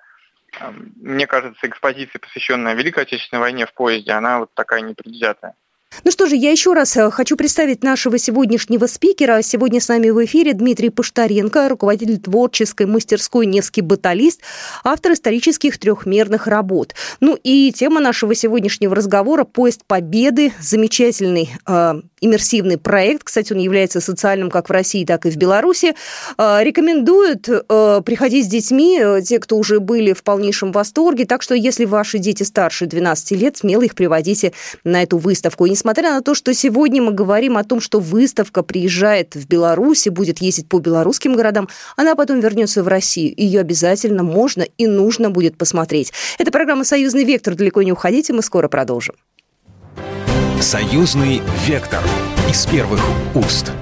а, 0.59 0.73
мне 0.97 1.25
кажется, 1.27 1.67
экспозиция, 1.67 2.19
посвященная 2.19 2.75
Великой 2.75 3.03
Отечественной 3.03 3.41
войне 3.41 3.65
в 3.65 3.73
поезде, 3.73 4.11
она 4.11 4.39
вот 4.39 4.53
такая 4.53 4.81
непредвзятая. 4.81 5.55
Ну 6.03 6.11
что 6.11 6.25
же, 6.25 6.35
я 6.35 6.51
еще 6.51 6.73
раз 6.73 6.97
э, 6.97 7.09
хочу 7.11 7.37
представить 7.37 7.83
нашего 7.83 8.17
сегодняшнего 8.17 8.87
спикера. 8.87 9.41
Сегодня 9.41 9.79
с 9.79 9.87
нами 9.87 10.09
в 10.09 10.23
эфире 10.25 10.53
Дмитрий 10.53 10.89
Паштаренко, 10.89 11.69
руководитель 11.69 12.19
творческой 12.19 12.87
мастерской 12.87 13.45
«Невский 13.45 13.81
баталист», 13.81 14.41
автор 14.83 15.13
исторических 15.13 15.77
трехмерных 15.77 16.47
работ. 16.47 16.95
Ну 17.19 17.37
и 17.43 17.71
тема 17.71 17.99
нашего 17.99 18.35
сегодняшнего 18.35 18.95
разговора 18.95 19.43
«Поезд 19.43 19.81
Победы». 19.85 20.51
Замечательный 20.59 21.49
э, 21.67 21.93
иммерсивный 22.23 22.77
проект. 22.77 23.23
Кстати, 23.23 23.53
он 23.53 23.59
является 23.59 23.99
социальным 24.01 24.49
как 24.49 24.69
в 24.69 24.71
России, 24.71 25.05
так 25.05 25.25
и 25.25 25.29
в 25.29 25.37
Беларуси. 25.37 25.95
Э, 26.37 26.59
рекомендуют 26.63 27.49
э, 27.49 28.01
приходить 28.05 28.45
с 28.45 28.47
детьми, 28.47 28.99
э, 28.99 29.21
те, 29.21 29.39
кто 29.39 29.57
уже 29.57 29.79
были 29.79 30.13
в 30.13 30.23
полнейшем 30.23 30.71
восторге. 30.71 31.25
Так 31.25 31.41
что, 31.41 31.55
если 31.55 31.85
ваши 31.85 32.19
дети 32.19 32.43
старше 32.43 32.85
12 32.85 33.31
лет, 33.31 33.57
смело 33.57 33.81
их 33.81 33.95
приводите 33.95 34.53
на 34.83 35.03
эту 35.03 35.17
выставку. 35.17 35.65
И 35.65 35.69
несмотря 35.69 36.11
на 36.11 36.21
то, 36.21 36.33
что 36.33 36.53
сегодня 36.53 37.01
мы 37.01 37.11
говорим 37.11 37.57
о 37.57 37.63
том, 37.63 37.81
что 37.81 37.99
выставка 37.99 38.63
приезжает 38.63 39.35
в 39.35 39.47
Беларусь 39.47 40.07
и 40.07 40.09
будет 40.09 40.41
ездить 40.41 40.69
по 40.69 40.79
белорусским 40.79 41.35
городам, 41.35 41.67
она 41.97 42.15
потом 42.15 42.39
вернется 42.39 42.83
в 42.83 42.87
Россию. 42.87 43.33
Ее 43.35 43.59
обязательно 43.59 44.23
можно 44.23 44.65
и 44.77 44.87
нужно 44.87 45.29
будет 45.29 45.57
посмотреть. 45.57 46.13
Это 46.37 46.51
программа 46.51 46.83
«Союзный 46.83 47.23
вектор». 47.23 47.55
Далеко 47.55 47.81
не 47.81 47.91
уходите, 47.91 48.33
мы 48.33 48.41
скоро 48.41 48.67
продолжим. 48.67 49.15
Союзный 50.63 51.41
вектор 51.67 52.01
из 52.49 52.65
первых 52.65 53.01
уст. 53.35 53.73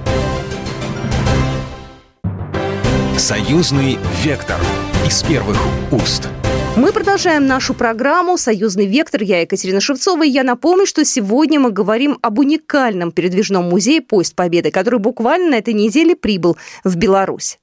Союзный 3.16 4.00
вектор 4.24 4.58
из 5.06 5.22
первых 5.22 5.56
уст. 5.92 6.28
Мы 6.74 6.92
продолжаем 6.92 7.46
нашу 7.46 7.74
программу 7.74 8.36
«Союзный 8.36 8.86
вектор». 8.86 9.22
Я 9.22 9.42
Екатерина 9.42 9.80
Шевцова. 9.80 10.24
И 10.24 10.28
я 10.28 10.42
напомню, 10.42 10.84
что 10.84 11.04
сегодня 11.04 11.60
мы 11.60 11.70
говорим 11.70 12.18
об 12.20 12.40
уникальном 12.40 13.12
передвижном 13.12 13.70
музее 13.70 14.00
«Поезд 14.00 14.34
Победы», 14.34 14.72
который 14.72 14.98
буквально 14.98 15.50
на 15.50 15.54
этой 15.58 15.74
неделе 15.74 16.16
прибыл 16.16 16.56
в 16.82 16.96
Беларусь. 16.96 17.60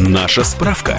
Наша 0.00 0.42
справка. 0.42 0.98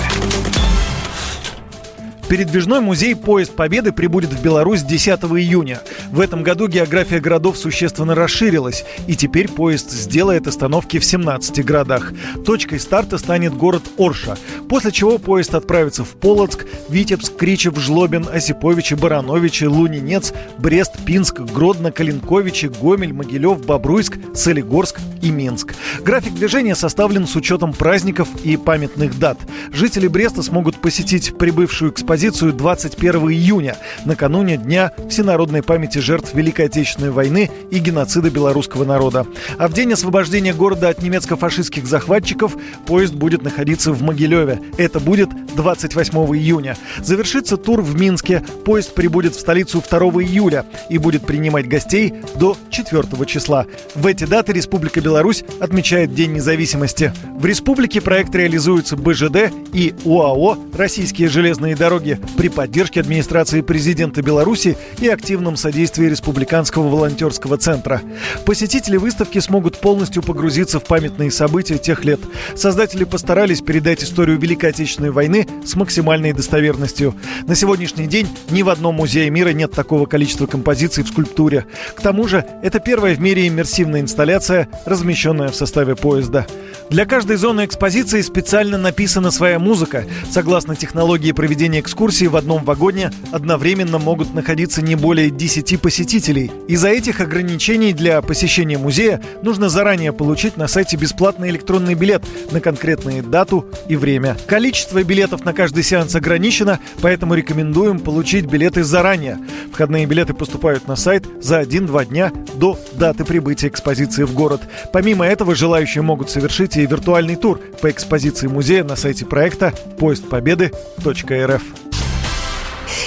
Передвижной 2.29 2.79
музей 2.79 3.15
«Поезд 3.15 3.55
Победы» 3.55 3.91
прибудет 3.91 4.29
в 4.29 4.43
Беларусь 4.43 4.83
10 4.83 5.19
июня. 5.21 5.81
В 6.12 6.19
этом 6.19 6.43
году 6.43 6.67
география 6.67 7.19
городов 7.19 7.57
существенно 7.57 8.13
расширилась, 8.13 8.86
и 9.07 9.15
теперь 9.15 9.48
поезд 9.48 9.89
сделает 9.89 10.45
остановки 10.45 11.00
в 11.00 11.03
17 11.03 11.65
городах. 11.65 12.13
Точкой 12.45 12.79
старта 12.79 13.17
станет 13.17 13.55
город 13.55 13.81
Орша, 13.98 14.38
после 14.69 14.91
чего 14.91 15.17
поезд 15.17 15.55
отправится 15.55 16.03
в 16.03 16.09
Полоцк, 16.09 16.67
Витебск, 16.88 17.36
Кричев, 17.36 17.79
Жлобин, 17.79 18.27
Осиповичи, 18.31 18.93
Барановичи, 18.93 19.63
Лунинец, 19.63 20.31
Брест, 20.59 21.00
Пинск, 21.03 21.39
Гродно, 21.39 21.91
Калинковичи, 21.91 22.67
Гомель, 22.67 23.12
Могилев, 23.12 23.65
Бобруйск, 23.65 24.19
Солигорск 24.36 25.00
и 25.24 25.31
Минск. 25.31 25.74
График 26.01 26.36
движения 26.36 26.75
составлен 26.75 27.25
с 27.25 27.36
учетом 27.36 27.74
праздников 27.74 28.27
и 28.43 28.55
памятных 28.55 29.17
дат. 29.17 29.39
Жители 29.74 30.07
Бреста 30.07 30.43
смогут 30.43 30.79
посетить 30.79 31.36
прибывшую 31.36 31.91
экспозицию 31.91 32.18
экспозицию 32.19 32.51
21 32.51 33.31
июня, 33.31 33.77
накануне 34.03 34.57
Дня 34.57 34.91
всенародной 35.09 35.63
памяти 35.63 35.99
жертв 35.99 36.33
Великой 36.33 36.65
Отечественной 36.65 37.11
войны 37.11 37.49
и 37.71 37.79
геноцида 37.79 38.29
белорусского 38.29 38.83
народа. 38.83 39.25
А 39.57 39.69
в 39.69 39.73
день 39.73 39.93
освобождения 39.93 40.53
города 40.53 40.89
от 40.89 41.01
немецко-фашистских 41.01 41.88
захватчиков 41.88 42.57
поезд 42.85 43.13
будет 43.13 43.41
находиться 43.41 43.93
в 43.93 44.01
Могилеве. 44.01 44.59
Это 44.77 44.99
будет 44.99 45.29
28 45.55 46.13
июня. 46.35 46.75
Завершится 47.01 47.55
тур 47.55 47.81
в 47.81 47.95
Минске. 47.97 48.43
Поезд 48.65 48.93
прибудет 48.93 49.33
в 49.33 49.39
столицу 49.39 49.81
2 49.89 49.99
июля 50.21 50.65
и 50.89 50.97
будет 50.97 51.25
принимать 51.25 51.69
гостей 51.69 52.13
до 52.35 52.57
4 52.69 53.25
числа. 53.27 53.65
В 53.95 54.05
эти 54.05 54.25
даты 54.25 54.51
Республика 54.51 54.99
Беларусь 54.99 55.45
отмечает 55.61 56.13
День 56.13 56.33
независимости. 56.33 57.13
В 57.38 57.45
республике 57.45 58.01
проект 58.01 58.35
реализуется 58.35 58.97
БЖД 58.97 59.53
и 59.71 59.93
УАО 60.03 60.57
«Российские 60.73 61.29
железные 61.29 61.77
дороги» 61.77 62.08
дороги 62.09 62.19
при 62.37 62.49
поддержке 62.49 63.01
администрации 63.01 63.61
президента 63.61 64.21
Беларуси 64.21 64.77
и 64.99 65.07
активном 65.07 65.57
содействии 65.57 66.05
Республиканского 66.05 66.87
волонтерского 66.87 67.57
центра. 67.57 68.01
Посетители 68.45 68.97
выставки 68.97 69.39
смогут 69.39 69.79
полностью 69.79 70.23
погрузиться 70.23 70.79
в 70.79 70.85
памятные 70.85 71.31
события 71.31 71.77
тех 71.77 72.05
лет. 72.05 72.19
Создатели 72.55 73.03
постарались 73.03 73.61
передать 73.61 74.03
историю 74.03 74.39
Великой 74.39 74.71
Отечественной 74.71 75.11
войны 75.11 75.47
с 75.65 75.75
максимальной 75.75 76.33
достоверностью. 76.33 77.15
На 77.47 77.55
сегодняшний 77.55 78.07
день 78.07 78.27
ни 78.49 78.63
в 78.63 78.69
одном 78.69 78.95
музее 78.95 79.29
мира 79.29 79.49
нет 79.49 79.71
такого 79.71 80.05
количества 80.05 80.47
композиций 80.47 81.03
в 81.03 81.07
скульптуре. 81.07 81.65
К 81.95 82.01
тому 82.01 82.27
же, 82.27 82.45
это 82.63 82.79
первая 82.79 83.15
в 83.15 83.19
мире 83.19 83.47
иммерсивная 83.47 84.01
инсталляция, 84.01 84.67
размещенная 84.85 85.49
в 85.49 85.55
составе 85.55 85.95
поезда. 85.95 86.45
Для 86.89 87.05
каждой 87.05 87.37
зоны 87.37 87.65
экспозиции 87.65 88.21
специально 88.21 88.77
написана 88.77 89.31
своя 89.31 89.59
музыка. 89.59 90.05
Согласно 90.31 90.75
технологии 90.75 91.31
проведения 91.31 91.79
экскурсии, 91.79 91.98
в 91.99 92.37
одном 92.37 92.63
вагоне 92.63 93.11
одновременно 93.33 93.97
могут 93.97 94.33
находиться 94.33 94.81
не 94.81 94.95
более 94.95 95.29
10 95.29 95.81
посетителей. 95.81 96.49
Из-за 96.69 96.87
этих 96.87 97.19
ограничений 97.19 97.91
для 97.91 98.21
посещения 98.21 98.77
музея 98.77 99.21
нужно 99.41 99.67
заранее 99.67 100.13
получить 100.13 100.55
на 100.55 100.69
сайте 100.69 100.95
бесплатный 100.95 101.49
электронный 101.49 101.95
билет 101.95 102.23
на 102.51 102.61
конкретную 102.61 103.21
дату 103.21 103.65
и 103.89 103.97
время. 103.97 104.37
Количество 104.47 105.03
билетов 105.03 105.43
на 105.43 105.51
каждый 105.51 105.83
сеанс 105.83 106.15
ограничено, 106.15 106.79
поэтому 107.01 107.33
рекомендуем 107.33 107.99
получить 107.99 108.45
билеты 108.45 108.85
заранее. 108.85 109.37
Входные 109.73 110.05
билеты 110.05 110.33
поступают 110.33 110.87
на 110.87 110.95
сайт 110.95 111.25
за 111.41 111.59
1-2 111.59 112.05
дня 112.05 112.31
до 112.55 112.79
даты 112.93 113.25
прибытия 113.25 113.67
экспозиции 113.67 114.23
в 114.23 114.33
город. 114.33 114.61
Помимо 114.93 115.25
этого, 115.25 115.53
желающие 115.53 116.01
могут 116.01 116.29
совершить 116.29 116.77
и 116.77 116.85
виртуальный 116.85 117.35
тур 117.35 117.59
по 117.81 117.91
экспозиции 117.91 118.47
музея 118.47 118.85
на 118.85 118.95
сайте 118.95 119.25
проекта 119.25 119.73
поездпобеды.рф. 119.97 121.88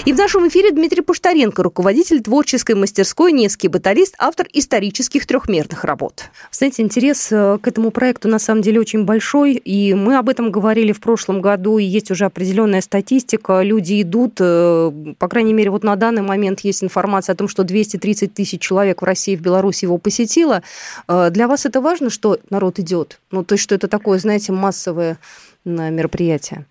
И 0.05 0.13
в 0.13 0.17
нашем 0.17 0.49
эфире 0.49 0.73
Дмитрий 0.73 1.03
Пуштаренко, 1.03 1.63
руководитель 1.63 2.23
творческой 2.23 2.75
мастерской 2.75 3.31
«Невский 3.31 3.69
баталист», 3.69 4.15
автор 4.19 4.47
исторических 4.53 5.27
трехмерных 5.27 5.85
работ. 5.85 6.25
Знаете, 6.51 6.83
интерес 6.83 7.31
э, 7.31 7.59
к 7.63 7.69
этому 7.69 7.91
проекту 7.91 8.29
на 8.29 8.39
самом 8.39 8.63
деле 8.63 8.81
очень 8.81 9.05
большой, 9.05 9.55
и 9.55 9.95
мы 9.95 10.17
об 10.17 10.29
этом 10.29 10.51
говорили 10.51 10.93
в 10.93 11.01
прошлом 11.01 11.41
году, 11.41 11.79
и 11.79 11.85
есть 11.85 12.11
уже 12.11 12.25
определенная 12.25 12.81
статистика, 12.81 13.63
люди 13.63 14.03
идут, 14.03 14.39
э, 14.41 15.15
по 15.19 15.29
крайней 15.29 15.53
мере, 15.53 15.71
вот 15.71 15.85
на 15.85 15.95
данный 15.95 16.23
момент 16.23 16.61
есть 16.61 16.83
информация 16.83 17.35
о 17.35 17.37
том, 17.37 17.47
что 17.47 17.63
230 17.63 18.35
тысяч 18.35 18.61
человек 18.61 19.03
в 19.03 19.05
России 19.05 19.35
и 19.35 19.37
в 19.37 19.41
Беларуси 19.41 19.85
его 19.85 19.99
посетило. 19.99 20.63
Э, 21.07 21.31
для 21.31 21.47
вас 21.47 21.65
это 21.65 21.81
важно, 21.81 22.11
что 22.11 22.39
народ 22.51 22.79
идет? 22.81 23.21
Ну, 23.31 23.45
то 23.45 23.55
есть, 23.55 23.63
что 23.63 23.75
это 23.75 23.87
такое, 23.87 24.19
знаете, 24.19 24.53
массовое 24.53 25.19
мероприятие? 25.65 26.67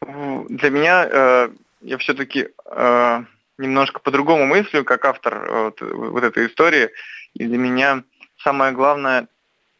Для 0.00 0.70
меня 0.70 1.50
я 1.80 1.98
все-таки 1.98 2.48
э, 2.66 3.24
немножко 3.58 4.00
по-другому 4.00 4.46
мыслю, 4.46 4.84
как 4.84 5.04
автор 5.04 5.34
э, 5.34 5.62
вот, 5.64 5.80
вот 5.80 6.24
этой 6.24 6.46
истории. 6.46 6.90
И 7.34 7.44
для 7.44 7.58
меня 7.58 8.02
самое 8.38 8.72
главное 8.72 9.28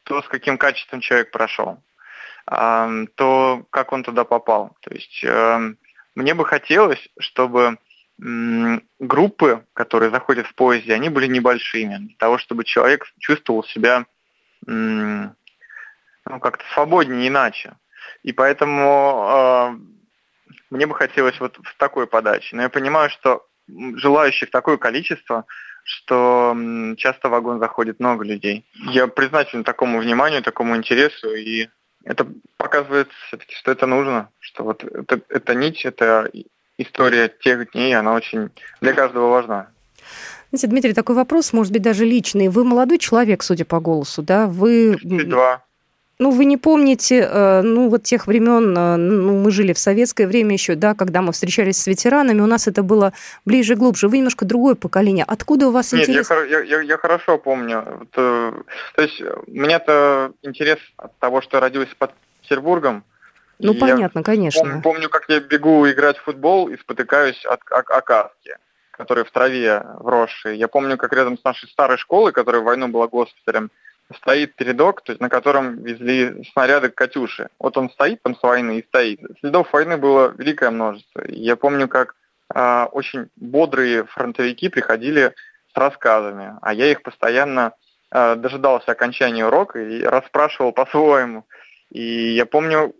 то, 0.05 0.23
с 0.23 0.29
каким 0.29 0.59
качеством 0.59 1.01
человек 1.01 1.31
прошел, 1.31 1.83
э, 2.51 3.07
то, 3.15 3.65
как 3.71 3.93
он 3.93 4.03
туда 4.03 4.25
попал. 4.25 4.77
То 4.81 4.95
есть 4.95 5.25
э, 5.25 5.75
мне 6.15 6.35
бы 6.35 6.45
хотелось, 6.45 7.09
чтобы 7.19 7.79
группы, 8.99 9.65
которые 9.73 10.11
заходят 10.11 10.47
в 10.47 10.55
поезде, 10.55 10.93
они 10.93 11.09
были 11.09 11.27
небольшими, 11.27 11.97
для 11.97 12.17
того, 12.19 12.37
чтобы 12.37 12.65
человек 12.65 13.11
чувствовал 13.19 13.65
себя 13.65 14.05
ну, 14.67 15.33
как-то 16.27 16.63
свободнее 16.75 17.29
иначе. 17.29 17.73
И 18.23 18.33
поэтому 18.33 19.25
э, 19.27 20.00
мне 20.71 20.87
бы 20.87 20.95
хотелось 20.95 21.39
вот 21.41 21.59
в 21.63 21.77
такой 21.77 22.07
подаче. 22.07 22.57
Но 22.57 22.63
я 22.63 22.69
понимаю, 22.69 23.11
что 23.11 23.47
желающих 23.69 24.51
такое 24.51 24.77
количество, 24.77 25.45
что 25.85 26.57
часто 26.97 27.29
в 27.29 27.31
вагон 27.33 27.59
заходит 27.59 28.01
много 28.01 28.25
людей. 28.25 28.67
Я 28.75 29.07
признателен 29.07 29.65
такому 29.65 30.01
вниманию, 30.01 30.43
такому 30.43 30.77
интересу, 30.77 31.35
и 31.35 31.69
это 32.05 32.27
показывает 32.57 33.11
все-таки, 33.27 33.55
что 33.55 33.71
это 33.71 33.87
нужно, 33.87 34.31
что 34.39 34.65
вот 34.65 34.85
это, 34.85 35.21
эта 35.29 35.55
нить, 35.55 35.85
эта 35.85 36.31
история 36.79 37.29
тех 37.29 37.73
дней, 37.73 37.95
она 37.95 38.15
очень 38.15 38.51
для 38.81 38.93
каждого 38.93 39.29
важна. 39.29 39.69
Знаете, 40.51 40.67
Дмитрий, 40.67 40.95
такой 40.95 41.15
вопрос, 41.15 41.53
может 41.53 41.73
быть, 41.73 41.83
даже 41.83 42.05
личный. 42.05 42.49
Вы 42.49 42.65
молодой 42.65 42.99
человек, 42.99 43.43
судя 43.43 43.65
по 43.65 43.79
голосу, 43.81 44.23
да? 44.23 44.47
Вы... 44.47 44.97
32. 44.97 45.63
Ну, 46.21 46.31
вы 46.31 46.45
не 46.45 46.59
помните, 46.59 47.27
э, 47.33 47.63
ну, 47.63 47.89
вот 47.89 48.03
тех 48.03 48.27
времен, 48.27 48.77
э, 48.77 48.97
ну, 48.97 49.43
мы 49.43 49.51
жили 49.51 49.73
в 49.73 49.79
советское 49.79 50.27
время 50.27 50.53
еще, 50.53 50.75
да, 50.75 50.95
когда 50.95 51.23
мы 51.23 51.33
встречались 51.33 51.79
с 51.79 51.87
ветеранами, 51.87 52.43
у 52.43 52.47
нас 52.47 52.69
это 52.69 52.83
было 52.83 53.15
ближе, 53.47 53.75
глубже. 53.75 54.07
Вы 54.07 54.19
немножко 54.19 54.45
другое 54.45 54.75
поколение. 54.75 55.25
Откуда 55.27 55.69
у 55.69 55.71
вас 55.71 55.95
Нет, 55.95 56.11
интерес? 56.11 56.29
Я, 56.31 56.45
я, 56.45 56.61
я, 56.61 56.81
я 56.83 56.99
хорошо 56.99 57.39
помню. 57.39 57.83
Вот, 58.01 58.09
э, 58.17 58.53
то 58.97 59.03
есть 59.03 59.23
у 59.23 59.51
меня-то 59.51 60.33
интерес 60.43 60.79
от 60.99 61.19
того, 61.21 61.41
что 61.41 61.57
я 61.57 61.63
родился 61.63 61.95
под 61.99 62.11
Петербургом. 62.43 63.03
Ну, 63.59 63.75
понятно, 63.75 64.23
конечно. 64.23 64.61
Помню, 64.61 64.83
помню, 64.83 65.09
как 65.09 65.25
я 65.29 65.41
бегу 65.41 65.89
играть 65.89 66.19
в 66.19 66.25
футбол 66.25 66.69
и 66.69 66.77
спотыкаюсь 66.77 67.47
от, 67.47 67.61
от, 67.71 67.89
от 67.89 68.05
каски 68.05 68.57
которые 68.93 69.25
в 69.25 69.31
траве 69.31 69.83
вросшие. 70.01 70.59
Я 70.59 70.69
помню, 70.69 70.99
как 70.99 71.15
рядом 71.15 71.39
с 71.39 71.45
нашей 71.45 71.71
старой 71.71 71.97
школой, 71.97 72.33
которая 72.33 72.61
в 72.61 72.67
войну 72.67 72.89
была 72.89 73.09
госпиталем, 73.09 73.71
стоит 74.17 74.55
передок, 74.55 75.03
то 75.03 75.13
есть 75.13 75.21
на 75.21 75.29
котором 75.29 75.83
везли 75.83 76.45
снаряды 76.53 76.91
«Катюши». 76.91 77.49
Вот 77.59 77.77
он 77.77 77.91
стоит 77.91 78.23
там 78.23 78.35
с 78.35 78.43
войны 78.43 78.79
и 78.79 78.87
стоит. 78.87 79.21
Следов 79.41 79.73
войны 79.73 79.97
было 79.97 80.35
великое 80.37 80.71
множество. 80.71 81.23
Я 81.27 81.57
помню, 81.57 81.89
как 81.89 82.17
э, 82.55 82.85
очень 82.93 83.29
бодрые 83.37 84.05
фронтовики 84.05 84.69
приходили 84.69 85.35
с 85.73 85.77
рассказами, 85.77 86.57
а 86.63 86.75
я 86.75 86.91
их 86.91 87.03
постоянно 87.03 87.73
э, 88.11 88.35
дожидался 88.37 88.93
окончания 88.93 89.47
урока 89.47 89.79
и 89.81 90.03
расспрашивал 90.03 90.73
по-своему. 90.73 91.47
И 91.91 92.35
я 92.35 92.47
помню, 92.47 92.95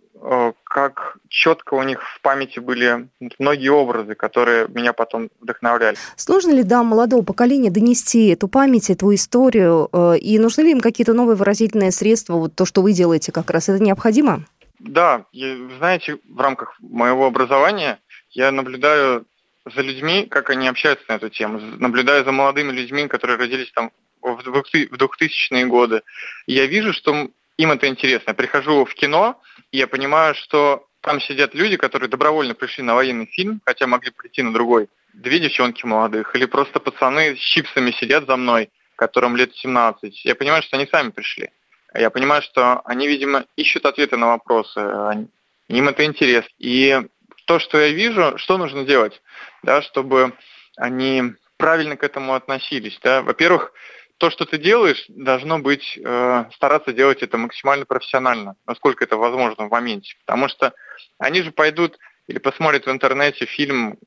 как 0.63 1.17
четко 1.29 1.73
у 1.73 1.83
них 1.83 2.01
в 2.01 2.21
памяти 2.21 2.59
были 2.59 3.07
многие 3.39 3.69
образы, 3.69 4.15
которые 4.15 4.67
меня 4.67 4.93
потом 4.93 5.29
вдохновляли. 5.39 5.97
Сложно 6.15 6.51
ли, 6.51 6.63
да, 6.63 6.83
молодого 6.83 7.23
поколения 7.23 7.71
донести 7.71 8.27
эту 8.27 8.47
память, 8.47 8.89
эту 8.89 9.13
историю, 9.13 9.89
э, 9.91 10.17
и 10.19 10.37
нужны 10.37 10.61
ли 10.61 10.71
им 10.71 10.79
какие-то 10.79 11.13
новые 11.13 11.35
выразительные 11.35 11.91
средства, 11.91 12.35
вот 12.35 12.55
то, 12.55 12.65
что 12.65 12.81
вы 12.81 12.93
делаете 12.93 13.31
как 13.31 13.49
раз, 13.49 13.69
это 13.69 13.81
необходимо? 13.81 14.45
Да, 14.79 15.25
я, 15.31 15.55
знаете, 15.77 16.17
в 16.27 16.39
рамках 16.39 16.75
моего 16.79 17.25
образования 17.25 17.99
я 18.31 18.51
наблюдаю 18.51 19.25
за 19.65 19.81
людьми, 19.81 20.25
как 20.25 20.49
они 20.49 20.67
общаются 20.67 21.05
на 21.07 21.13
эту 21.13 21.29
тему, 21.29 21.59
наблюдаю 21.59 22.23
за 22.25 22.31
молодыми 22.31 22.71
людьми, 22.71 23.07
которые 23.07 23.37
родились 23.37 23.71
там 23.71 23.91
в 24.21 24.39
2000-е 24.39 25.65
годы. 25.65 26.01
И 26.45 26.53
я 26.53 26.65
вижу, 26.65 26.93
что 26.93 27.29
им 27.61 27.71
это 27.71 27.87
интересно. 27.87 28.31
Я 28.31 28.33
прихожу 28.33 28.85
в 28.85 28.93
кино, 28.95 29.39
и 29.71 29.77
я 29.77 29.87
понимаю, 29.87 30.33
что 30.35 30.87
там 31.01 31.19
сидят 31.21 31.53
люди, 31.53 31.77
которые 31.77 32.09
добровольно 32.09 32.53
пришли 32.55 32.83
на 32.83 32.95
военный 32.95 33.27
фильм, 33.27 33.61
хотя 33.65 33.87
могли 33.87 34.11
прийти 34.11 34.41
на 34.41 34.51
другой. 34.53 34.89
Две 35.13 35.39
девчонки 35.39 35.85
молодых, 35.85 36.35
или 36.35 36.45
просто 36.45 36.79
пацаны 36.79 37.35
с 37.35 37.39
чипсами 37.39 37.91
сидят 37.91 38.25
за 38.25 38.35
мной, 38.35 38.69
которым 38.95 39.35
лет 39.35 39.55
17. 39.55 40.25
Я 40.25 40.35
понимаю, 40.35 40.63
что 40.63 40.77
они 40.77 40.87
сами 40.87 41.09
пришли. 41.11 41.49
Я 41.93 42.09
понимаю, 42.09 42.41
что 42.41 42.81
они, 42.85 43.07
видимо, 43.07 43.45
ищут 43.55 43.85
ответы 43.85 44.17
на 44.17 44.27
вопросы. 44.27 45.27
Им 45.67 45.89
это 45.89 46.05
интересно. 46.05 46.49
И 46.57 47.01
то, 47.45 47.59
что 47.59 47.77
я 47.77 47.89
вижу, 47.89 48.37
что 48.37 48.57
нужно 48.57 48.85
делать, 48.85 49.21
да, 49.63 49.81
чтобы 49.81 50.33
они 50.77 51.33
правильно 51.57 51.95
к 51.97 52.03
этому 52.03 52.33
относились. 52.33 52.97
Да? 53.03 53.21
Во-первых, 53.21 53.73
то, 54.21 54.29
что 54.29 54.45
ты 54.45 54.59
делаешь, 54.59 55.03
должно 55.07 55.57
быть, 55.57 55.97
э, 55.97 56.45
стараться 56.53 56.93
делать 56.93 57.23
это 57.23 57.39
максимально 57.39 57.87
профессионально, 57.87 58.55
насколько 58.67 59.03
это 59.03 59.17
возможно 59.17 59.65
в 59.65 59.71
моменте. 59.71 60.13
Потому 60.23 60.47
что 60.47 60.75
они 61.17 61.41
же 61.41 61.51
пойдут 61.51 61.97
или 62.27 62.37
посмотрят 62.37 62.85
в 62.85 62.91
интернете 62.91 63.47
фильм, 63.47 63.97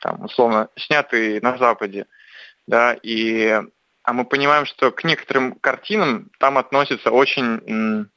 там, 0.00 0.24
условно, 0.24 0.70
снятый 0.74 1.42
на 1.42 1.58
Западе, 1.58 2.06
да, 2.66 2.96
и, 3.02 3.60
а 4.04 4.12
мы 4.14 4.24
понимаем, 4.24 4.64
что 4.64 4.90
к 4.90 5.04
некоторым 5.04 5.52
картинам 5.56 6.30
там 6.38 6.56
относятся 6.56 7.10
очень, 7.10 8.08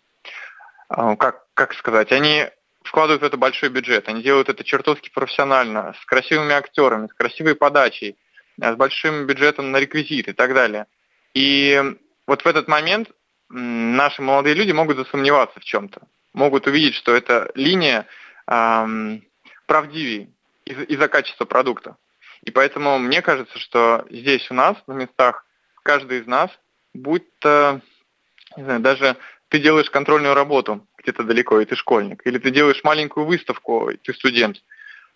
э, 0.90 1.16
как, 1.18 1.48
как 1.54 1.74
сказать, 1.74 2.14
они 2.14 2.46
вкладывают 2.82 3.24
в 3.24 3.26
это 3.26 3.36
большой 3.36 3.68
бюджет, 3.68 4.08
они 4.08 4.24
делают 4.24 4.48
это 4.48 4.64
чертовски 4.64 5.10
профессионально, 5.14 5.96
с 6.02 6.06
красивыми 6.06 6.54
актерами, 6.54 7.08
с 7.08 7.14
красивой 7.14 7.56
подачей, 7.56 8.16
с 8.58 8.76
большим 8.76 9.28
бюджетом 9.28 9.72
на 9.72 9.82
реквизит 9.82 10.30
и 10.30 10.34
так 10.34 10.54
далее– 10.54 10.86
и 11.34 11.96
вот 12.28 12.44
в 12.44 12.48
этот 12.48 12.67
момент 12.67 13.10
наши 13.50 14.22
молодые 14.22 14.56
люди 14.56 14.72
могут 14.72 14.98
засомневаться 14.98 15.60
в 15.60 15.63
чем-то, 15.63 16.02
могут 16.34 16.67
увидеть, 16.67 16.96
что 16.96 17.13
эта 17.13 17.52
линия 17.56 18.08
эм, 18.48 19.24
правдивее 19.65 20.30
из- 20.65 20.88
из-за 20.89 21.08
качества 21.08 21.46
продукта. 21.46 21.98
И 22.44 22.52
поэтому 22.52 22.98
мне 22.98 23.22
кажется, 23.22 23.60
что 23.60 24.06
здесь 24.10 24.50
у 24.50 24.54
нас, 24.54 24.76
на 24.88 24.94
местах, 24.94 25.46
каждый 25.84 26.20
из 26.20 26.28
нас, 26.28 26.50
будь 26.94 27.24
то, 27.39 27.82
не 28.58 28.63
знаю, 28.63 28.80
даже 28.80 29.17
ты 29.50 29.60
делаешь 29.60 29.89
контрольную 29.89 30.34
работу 30.34 30.88
где-то 30.98 31.24
далеко, 31.24 31.60
и 31.60 31.65
ты 31.65 31.76
школьник, 31.76 32.26
или 32.26 32.38
ты 32.38 32.52
делаешь 32.52 32.84
маленькую 32.84 33.26
выставку, 33.26 33.89
и 33.89 33.98
ты 33.98 34.13
студент, 34.13 34.63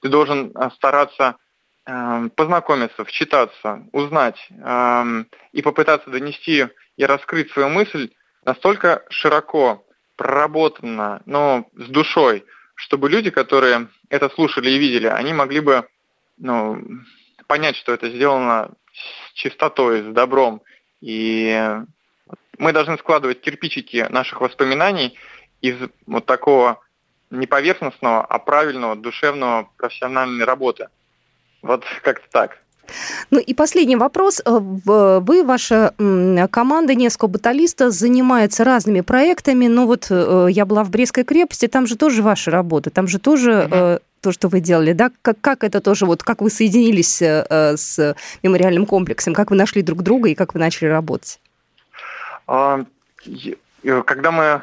ты 0.02 0.10
должен 0.10 0.52
а, 0.56 0.72
стараться 0.72 1.38
познакомиться, 1.86 3.06
вчитаться, 3.06 3.84
узнать 3.92 4.48
эм, 4.50 5.28
и 5.52 5.62
попытаться 5.62 6.10
донести 6.10 6.68
и 6.98 7.06
раскрыть 7.06 7.52
свою 7.52 7.70
мысль 7.70 8.12
настолько 8.44 9.04
широко, 9.10 9.86
проработанно, 10.16 11.22
но 11.26 11.68
с 11.74 11.88
душой, 11.88 12.46
чтобы 12.74 13.10
люди, 13.10 13.30
которые 13.30 13.88
это 14.10 14.30
слушали 14.30 14.70
и 14.70 14.78
видели, 14.78 15.08
они 15.08 15.34
могли 15.34 15.60
бы 15.60 15.88
ну, 16.38 16.82
понять, 17.48 17.76
что 17.76 17.94
это 17.94 18.10
сделано 18.10 18.72
с 18.94 19.34
чистотой, 19.34 20.02
с 20.02 20.14
добром. 20.14 20.62
И 21.02 21.82
мы 22.58 22.74
должны 22.74 22.98
складывать 22.98 23.42
кирпичики 23.42 24.08
наших 24.10 24.42
воспоминаний 24.42 25.18
из 25.62 25.76
вот 26.06 26.26
такого 26.26 26.82
не 27.30 27.48
поверхностного, 27.48 28.24
а 28.24 28.40
правильного, 28.40 28.96
душевного, 28.96 29.70
профессиональной 29.78 30.46
работы. 30.46 30.90
Вот 31.66 31.84
как-то 32.04 32.26
так. 32.32 32.58
Ну 33.32 33.40
и 33.40 33.56
последний 33.56 33.96
вопрос. 33.96 34.40
Э, 34.46 34.60
вы, 34.60 35.44
ваша 35.44 35.94
команда 36.52 36.94
несколько 36.94 37.28
баталиста 37.28 37.90
занимается 37.90 38.64
разными 38.64 39.02
проектами, 39.02 39.66
но 39.66 39.88
вот 39.88 40.08
э, 40.12 40.48
я 40.52 40.66
была 40.66 40.84
в 40.84 40.92
Брестской 40.92 41.24
крепости, 41.24 41.68
там 41.68 41.88
же 41.88 41.98
тоже 41.98 42.22
ваша 42.22 42.52
работа, 42.52 42.92
там 42.92 43.08
же 43.08 43.18
тоже 43.18 43.64
угу. 43.64 44.00
то, 44.22 44.32
что 44.32 44.48
вы 44.48 44.60
делали, 44.60 44.94
да? 44.94 45.10
Как, 45.24 45.42
как 45.42 45.64
это 45.64 45.82
тоже, 45.82 46.06
вот 46.06 46.22
как 46.22 46.42
вы 46.42 46.52
соединились 46.52 47.20
с 47.20 48.16
мемориальным 48.44 48.86
комплексом, 48.86 49.34
как 49.34 49.50
вы 49.50 49.56
нашли 49.56 49.82
друг 49.82 50.04
друга 50.04 50.30
и 50.30 50.36
как 50.36 50.54
вы 50.54 50.60
начали 50.60 50.88
работать? 50.88 51.40
А, 52.46 52.86
когда 54.06 54.32
мы, 54.32 54.62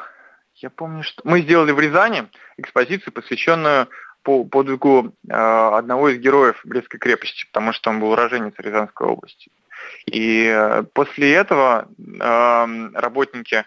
я 0.55 0.69
помню, 0.69 1.03
что 1.03 1.21
мы 1.25 1.41
сделали 1.41 1.73
в 1.73 1.79
Рязани 1.81 2.29
экспозицию, 2.57 3.11
посвященную 3.11 3.89
по 4.23 4.43
подвигу 4.45 5.13
э, 5.27 5.33
одного 5.33 6.09
из 6.09 6.19
героев 6.19 6.61
Брестской 6.63 6.99
крепости, 6.99 7.45
потому 7.51 7.73
что 7.73 7.89
он 7.89 7.99
был 7.99 8.11
уроженец 8.11 8.53
Рязанской 8.57 9.07
области. 9.07 9.51
И 10.05 10.45
э, 10.47 10.83
после 10.93 11.33
этого 11.33 11.87
э, 11.97 12.89
работники 12.93 13.65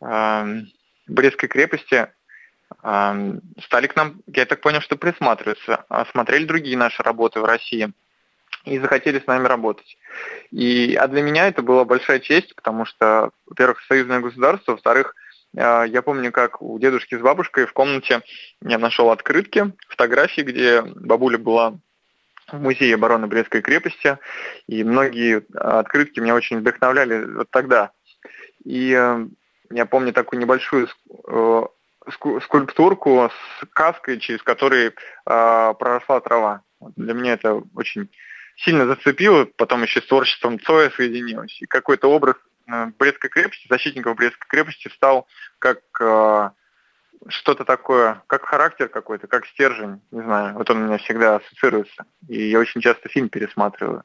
э, 0.00 0.60
Брестской 1.06 1.48
крепости 1.48 2.08
стали 2.80 3.86
к 3.86 3.94
нам, 3.94 4.20
я 4.26 4.44
так 4.44 4.60
понял, 4.60 4.80
что 4.80 4.96
присматриваться, 4.96 5.84
осмотрели 5.88 6.46
другие 6.46 6.76
наши 6.76 7.00
работы 7.00 7.38
в 7.38 7.44
России 7.44 7.92
и 8.64 8.78
захотели 8.80 9.20
с 9.20 9.26
нами 9.28 9.46
работать. 9.46 9.96
И, 10.50 10.96
а 10.96 11.06
для 11.06 11.22
меня 11.22 11.46
это 11.46 11.62
была 11.62 11.84
большая 11.84 12.18
честь, 12.18 12.56
потому 12.56 12.84
что, 12.84 13.30
во-первых, 13.46 13.80
союзное 13.86 14.18
государство, 14.18 14.72
во-вторых, 14.72 15.14
а, 15.14 15.25
я 15.56 16.02
помню, 16.02 16.32
как 16.32 16.60
у 16.60 16.78
дедушки 16.78 17.16
с 17.16 17.20
бабушкой 17.20 17.66
в 17.66 17.72
комнате 17.72 18.22
я 18.62 18.78
нашел 18.78 19.10
открытки, 19.10 19.72
фотографии, 19.88 20.42
где 20.42 20.82
бабуля 20.82 21.38
была 21.38 21.78
в 22.52 22.60
музее 22.60 22.94
обороны 22.94 23.26
Брестской 23.26 23.62
крепости, 23.62 24.18
и 24.66 24.84
многие 24.84 25.44
открытки 25.54 26.20
меня 26.20 26.34
очень 26.34 26.58
вдохновляли 26.58 27.24
вот 27.24 27.50
тогда. 27.50 27.92
И 28.64 28.92
э, 28.92 29.26
я 29.70 29.86
помню 29.86 30.12
такую 30.12 30.40
небольшую 30.40 30.88
э, 31.28 31.62
скульптурку 32.10 33.30
с 33.30 33.66
каской, 33.72 34.18
через 34.18 34.42
которой 34.42 34.92
а, 35.24 35.74
проросла 35.74 36.20
трава. 36.20 36.62
Для 36.94 37.14
меня 37.14 37.32
это 37.32 37.62
очень 37.74 38.10
сильно 38.56 38.86
зацепило, 38.86 39.44
потом 39.44 39.82
еще 39.82 40.00
с 40.00 40.06
творчеством 40.06 40.60
Цоя 40.60 40.90
соединилось. 40.90 41.60
И 41.60 41.66
какой-то 41.66 42.08
образ 42.08 42.36
Брестской 42.98 43.30
крепости, 43.30 43.66
защитников 43.68 44.16
Брестской 44.16 44.48
крепости 44.48 44.88
стал 44.88 45.26
как 45.58 45.80
э, 46.00 46.50
что-то 47.28 47.64
такое, 47.64 48.22
как 48.26 48.44
характер 48.44 48.88
какой-то, 48.88 49.26
как 49.26 49.46
стержень, 49.46 50.00
не 50.10 50.22
знаю, 50.22 50.54
вот 50.54 50.68
он 50.70 50.82
у 50.82 50.86
меня 50.86 50.98
всегда 50.98 51.36
ассоциируется. 51.36 52.04
И 52.28 52.48
я 52.48 52.58
очень 52.58 52.80
часто 52.80 53.08
фильм 53.08 53.28
пересматриваю 53.28 54.02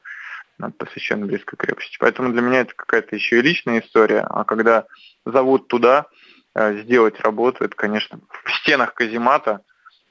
над 0.57 0.77
посвященной 0.77 1.27
близкой 1.27 1.57
крепости. 1.57 1.97
Поэтому 1.99 2.31
для 2.31 2.41
меня 2.41 2.61
это 2.61 2.73
какая-то 2.75 3.15
еще 3.15 3.39
и 3.39 3.41
личная 3.41 3.81
история, 3.81 4.21
а 4.29 4.43
когда 4.43 4.85
зовут 5.25 5.67
туда 5.67 6.05
э, 6.53 6.81
сделать 6.83 7.19
работу, 7.21 7.63
это, 7.63 7.75
конечно, 7.75 8.19
в 8.43 8.51
стенах 8.51 8.93
каземата, 8.93 9.61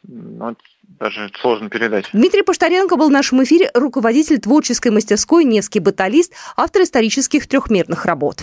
ну, 0.02 0.56
даже 0.82 1.30
сложно 1.40 1.68
передать. 1.68 2.06
Дмитрий 2.12 2.42
Поштаренко 2.42 2.96
был 2.96 3.08
в 3.08 3.12
нашем 3.12 3.42
эфире 3.44 3.70
руководитель 3.74 4.40
творческой 4.40 4.92
мастерской 4.92 5.44
«Невский 5.44 5.80
баталист», 5.80 6.32
автор 6.56 6.82
исторических 6.82 7.46
трехмерных 7.46 8.06
работ. 8.06 8.42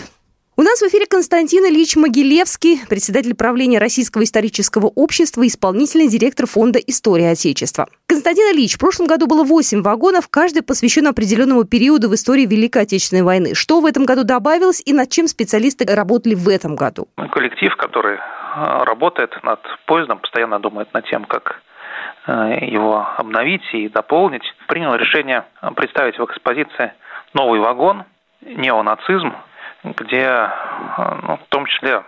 У 0.60 0.62
нас 0.62 0.82
в 0.82 0.88
эфире 0.88 1.06
Константин 1.06 1.64
Ильич 1.66 1.94
Могилевский, 1.94 2.84
председатель 2.88 3.36
правления 3.36 3.78
Российского 3.78 4.24
исторического 4.24 4.86
общества, 4.88 5.46
исполнительный 5.46 6.08
директор 6.08 6.48
фонда 6.48 6.80
«История 6.84 7.30
Отечества». 7.30 7.86
Константин 8.08 8.42
Ильич, 8.50 8.74
в 8.74 8.80
прошлом 8.80 9.06
году 9.06 9.28
было 9.28 9.44
8 9.44 9.82
вагонов, 9.82 10.26
каждый 10.28 10.64
посвящен 10.64 11.06
определенному 11.06 11.62
периоду 11.62 12.08
в 12.08 12.14
истории 12.16 12.44
Великой 12.44 12.82
Отечественной 12.82 13.22
войны. 13.22 13.54
Что 13.54 13.80
в 13.80 13.86
этом 13.86 14.04
году 14.04 14.24
добавилось 14.24 14.82
и 14.84 14.92
над 14.92 15.08
чем 15.10 15.28
специалисты 15.28 15.86
работали 15.94 16.34
в 16.34 16.48
этом 16.48 16.74
году? 16.74 17.06
Коллектив, 17.30 17.76
который 17.76 18.16
э, 18.16 18.20
работает 18.82 19.30
над 19.44 19.60
поездом, 19.86 20.18
постоянно 20.18 20.58
думает 20.58 20.92
над 20.92 21.06
тем, 21.06 21.24
как 21.26 21.62
э, 22.26 22.66
его 22.66 23.06
обновить 23.16 23.62
и 23.74 23.88
дополнить, 23.88 24.42
принял 24.66 24.92
решение 24.96 25.44
представить 25.76 26.18
в 26.18 26.24
экспозиции 26.24 26.94
новый 27.32 27.60
вагон, 27.60 28.02
неонацизм, 28.44 29.34
где 29.84 30.22
э, 30.22 30.48
ну, 31.22 31.36
в 31.36 31.46
том 31.48 31.66
числе 31.66 32.02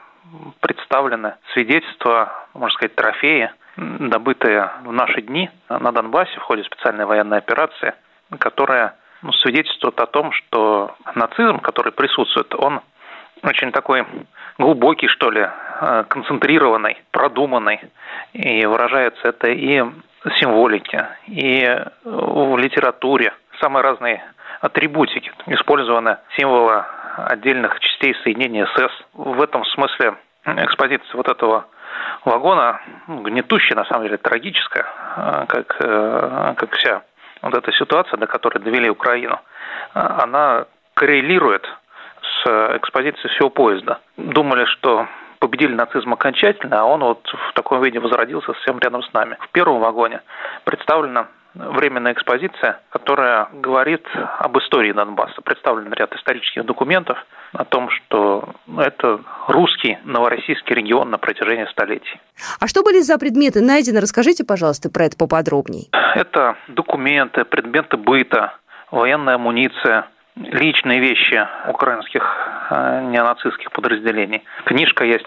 представлены 0.61 1.35
свидетельства, 1.53 2.33
можно 2.55 2.75
сказать, 2.75 2.95
трофеи, 2.95 3.51
добытые 3.77 4.71
в 4.85 4.93
наши 4.93 5.23
дни 5.23 5.51
на 5.69 5.93
Донбассе 5.93 6.39
в 6.39 6.43
ходе 6.43 6.65
специальной 6.65 7.07
военной 7.07 7.39
операции, 7.39 7.95
которая 8.39 8.97
ну, 9.23 9.33
свидетельствует 9.33 9.99
о 10.01 10.07
том, 10.07 10.33
что 10.33 10.95
нацизм, 11.15 11.59
который 11.61 11.93
присутствует, 11.93 12.55
он 12.55 12.81
очень 13.43 13.73
такой 13.73 14.07
глубокий, 14.59 15.09
что 15.09 15.31
ли, 15.31 15.47
э, 15.81 16.05
концентрированный, 16.09 17.03
продуманный. 17.11 17.81
И 18.33 18.67
выражается 18.67 19.29
это 19.29 19.49
и 19.49 19.81
в 19.81 20.31
символике, 20.39 21.09
и 21.27 21.67
в 22.05 22.57
литературе. 22.59 23.33
Самые 23.61 23.83
разные 23.83 24.23
атрибутики 24.61 25.33
использованы 25.47 26.19
символы 26.37 26.85
отдельных 27.17 27.79
частей 27.81 28.15
соединения 28.23 28.67
СС. 28.67 28.93
В 29.15 29.41
этом 29.43 29.65
смысле 29.65 30.15
экспозиция 30.45 31.17
вот 31.17 31.29
этого 31.29 31.67
вагона 32.25 32.81
гнетущая, 33.09 33.77
на 33.77 33.85
самом 33.85 34.05
деле, 34.05 34.17
трагическая, 34.17 34.87
э, 35.17 35.45
как, 35.49 35.77
э, 35.81 36.55
как 36.57 36.77
вся 36.77 37.03
вот 37.43 37.55
эта 37.55 37.73
ситуация, 37.73 38.19
до 38.19 38.27
которой 38.27 38.59
довели 38.59 38.91
Украину, 38.91 39.41
она 39.95 40.67
коррелирует 40.95 41.67
с 42.23 42.77
экспозицией 42.77 43.31
всего 43.35 43.49
поезда. 43.49 44.01
Думали, 44.19 44.67
что 44.67 45.07
победили 45.39 45.75
нацизм 45.75 46.13
окончательно, 46.13 46.81
а 46.81 46.85
он 46.85 47.01
вот 47.01 47.27
в 47.27 47.53
таком 47.55 47.83
виде 47.83 47.99
возродился 47.99 48.53
совсем 48.53 48.79
рядом 48.79 49.03
с 49.03 49.13
нами. 49.15 49.39
В 49.41 49.49
первом 49.51 49.81
вагоне 49.81 50.21
представлена 50.65 51.29
временная 51.55 52.13
экспозиция, 52.13 52.81
которая 52.91 53.49
говорит 53.53 54.07
об 54.39 54.59
истории 54.59 54.93
Донбасса. 54.93 55.41
Представлен 55.43 55.93
ряд 55.93 56.15
исторических 56.15 56.65
документов 56.65 57.19
о 57.53 57.65
том, 57.65 57.91
что 57.91 58.49
это 58.79 59.21
русский 59.49 59.99
новороссийский 60.05 60.75
регион 60.75 61.11
на 61.11 61.19
протяжении 61.19 61.67
столетий. 61.67 62.21
А 62.61 62.67
что 62.67 62.83
были 62.83 63.01
за 63.01 63.19
предметы 63.19 63.61
найдены? 63.61 64.01
Расскажите, 64.01 64.45
пожалуйста, 64.45 64.91
про 64.91 65.07
это 65.07 65.17
поподробнее. 65.17 65.87
Это 66.15 66.57
документы, 66.69 67.45
предметы 67.45 67.97
быта, 67.97 68.55
военная 68.91 69.35
амуниция, 69.35 70.07
личные 70.37 71.01
вещи 71.01 71.47
украинских 71.69 72.23
э, 72.71 73.03
неонацистских 73.11 73.73
подразделений. 73.73 74.43
Книжка 74.65 75.05
есть 75.05 75.27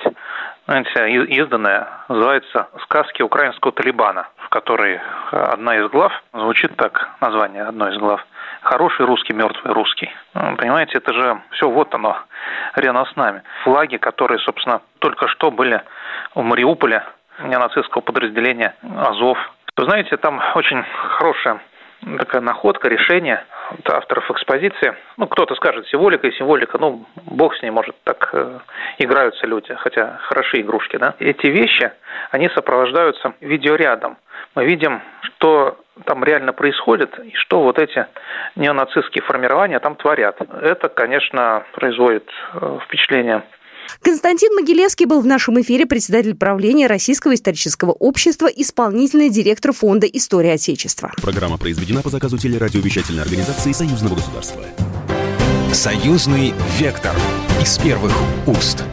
знаете, 0.65 1.09
изданная, 1.25 1.87
называется 2.07 2.67
«Сказки 2.83 3.21
украинского 3.21 3.73
Талибана», 3.73 4.27
в 4.37 4.49
которой 4.49 5.01
одна 5.31 5.77
из 5.77 5.89
глав, 5.89 6.11
звучит 6.33 6.75
так, 6.77 7.09
название 7.19 7.63
одной 7.63 7.93
из 7.93 7.97
глав, 7.97 8.25
«Хороший 8.61 9.05
русский, 9.05 9.33
мертвый 9.33 9.73
русский». 9.73 10.09
Ну, 10.33 10.55
понимаете, 10.55 10.99
это 10.99 11.13
же 11.13 11.41
все 11.51 11.69
вот 11.69 11.93
оно, 11.93 12.17
рядом 12.75 13.05
с 13.05 13.15
нами. 13.17 13.43
Флаги, 13.63 13.97
которые, 13.97 14.39
собственно, 14.39 14.81
только 14.99 15.27
что 15.27 15.51
были 15.51 15.81
в 16.33 16.41
Мариуполе, 16.41 17.03
неонацистского 17.39 18.01
подразделения 18.01 18.75
«Азов». 18.97 19.37
Вы 19.75 19.85
знаете, 19.85 20.15
там 20.17 20.41
очень 20.55 20.83
хорошая 21.17 21.59
такая 22.17 22.41
находка, 22.41 22.87
решение 22.87 23.43
авторов 23.85 24.29
экспозиции. 24.31 24.95
Ну, 25.17 25.27
кто-то 25.27 25.55
скажет 25.55 25.87
символика 25.87 26.27
и 26.27 26.31
символика, 26.33 26.77
ну, 26.77 27.05
бог 27.25 27.55
с 27.55 27.61
ней, 27.61 27.71
может, 27.71 27.95
так 28.03 28.29
э, 28.33 28.59
играются 28.99 29.47
люди, 29.47 29.73
хотя 29.75 30.17
хорошие 30.23 30.61
игрушки, 30.61 30.97
да. 30.97 31.15
Эти 31.19 31.47
вещи, 31.47 31.91
они 32.31 32.49
сопровождаются 32.49 33.33
видеорядом. 33.41 34.17
Мы 34.55 34.65
видим, 34.65 35.01
что 35.21 35.77
там 36.05 36.23
реально 36.23 36.53
происходит 36.53 37.17
и 37.19 37.33
что 37.35 37.61
вот 37.61 37.79
эти 37.79 38.05
неонацистские 38.55 39.23
формирования 39.23 39.79
там 39.79 39.95
творят. 39.95 40.37
Это, 40.61 40.89
конечно, 40.89 41.63
производит 41.73 42.29
э, 42.53 42.79
впечатление 42.85 43.43
Константин 44.01 44.53
Могилевский 44.55 45.05
был 45.05 45.21
в 45.21 45.25
нашем 45.25 45.59
эфире 45.61 45.85
председатель 45.85 46.35
правления 46.35 46.87
Российского 46.87 47.35
исторического 47.35 47.91
общества, 47.91 48.47
исполнительный 48.47 49.29
директор 49.29 49.73
фонда 49.73 50.07
«История 50.07 50.53
Отечества». 50.53 51.11
Программа 51.21 51.57
произведена 51.57 52.01
по 52.01 52.09
заказу 52.09 52.37
телерадиовещательной 52.37 53.23
организации 53.23 53.71
Союзного 53.71 54.15
государства. 54.15 54.63
Союзный 55.71 56.53
вектор 56.77 57.15
из 57.61 57.77
первых 57.77 58.13
уст. 58.45 58.83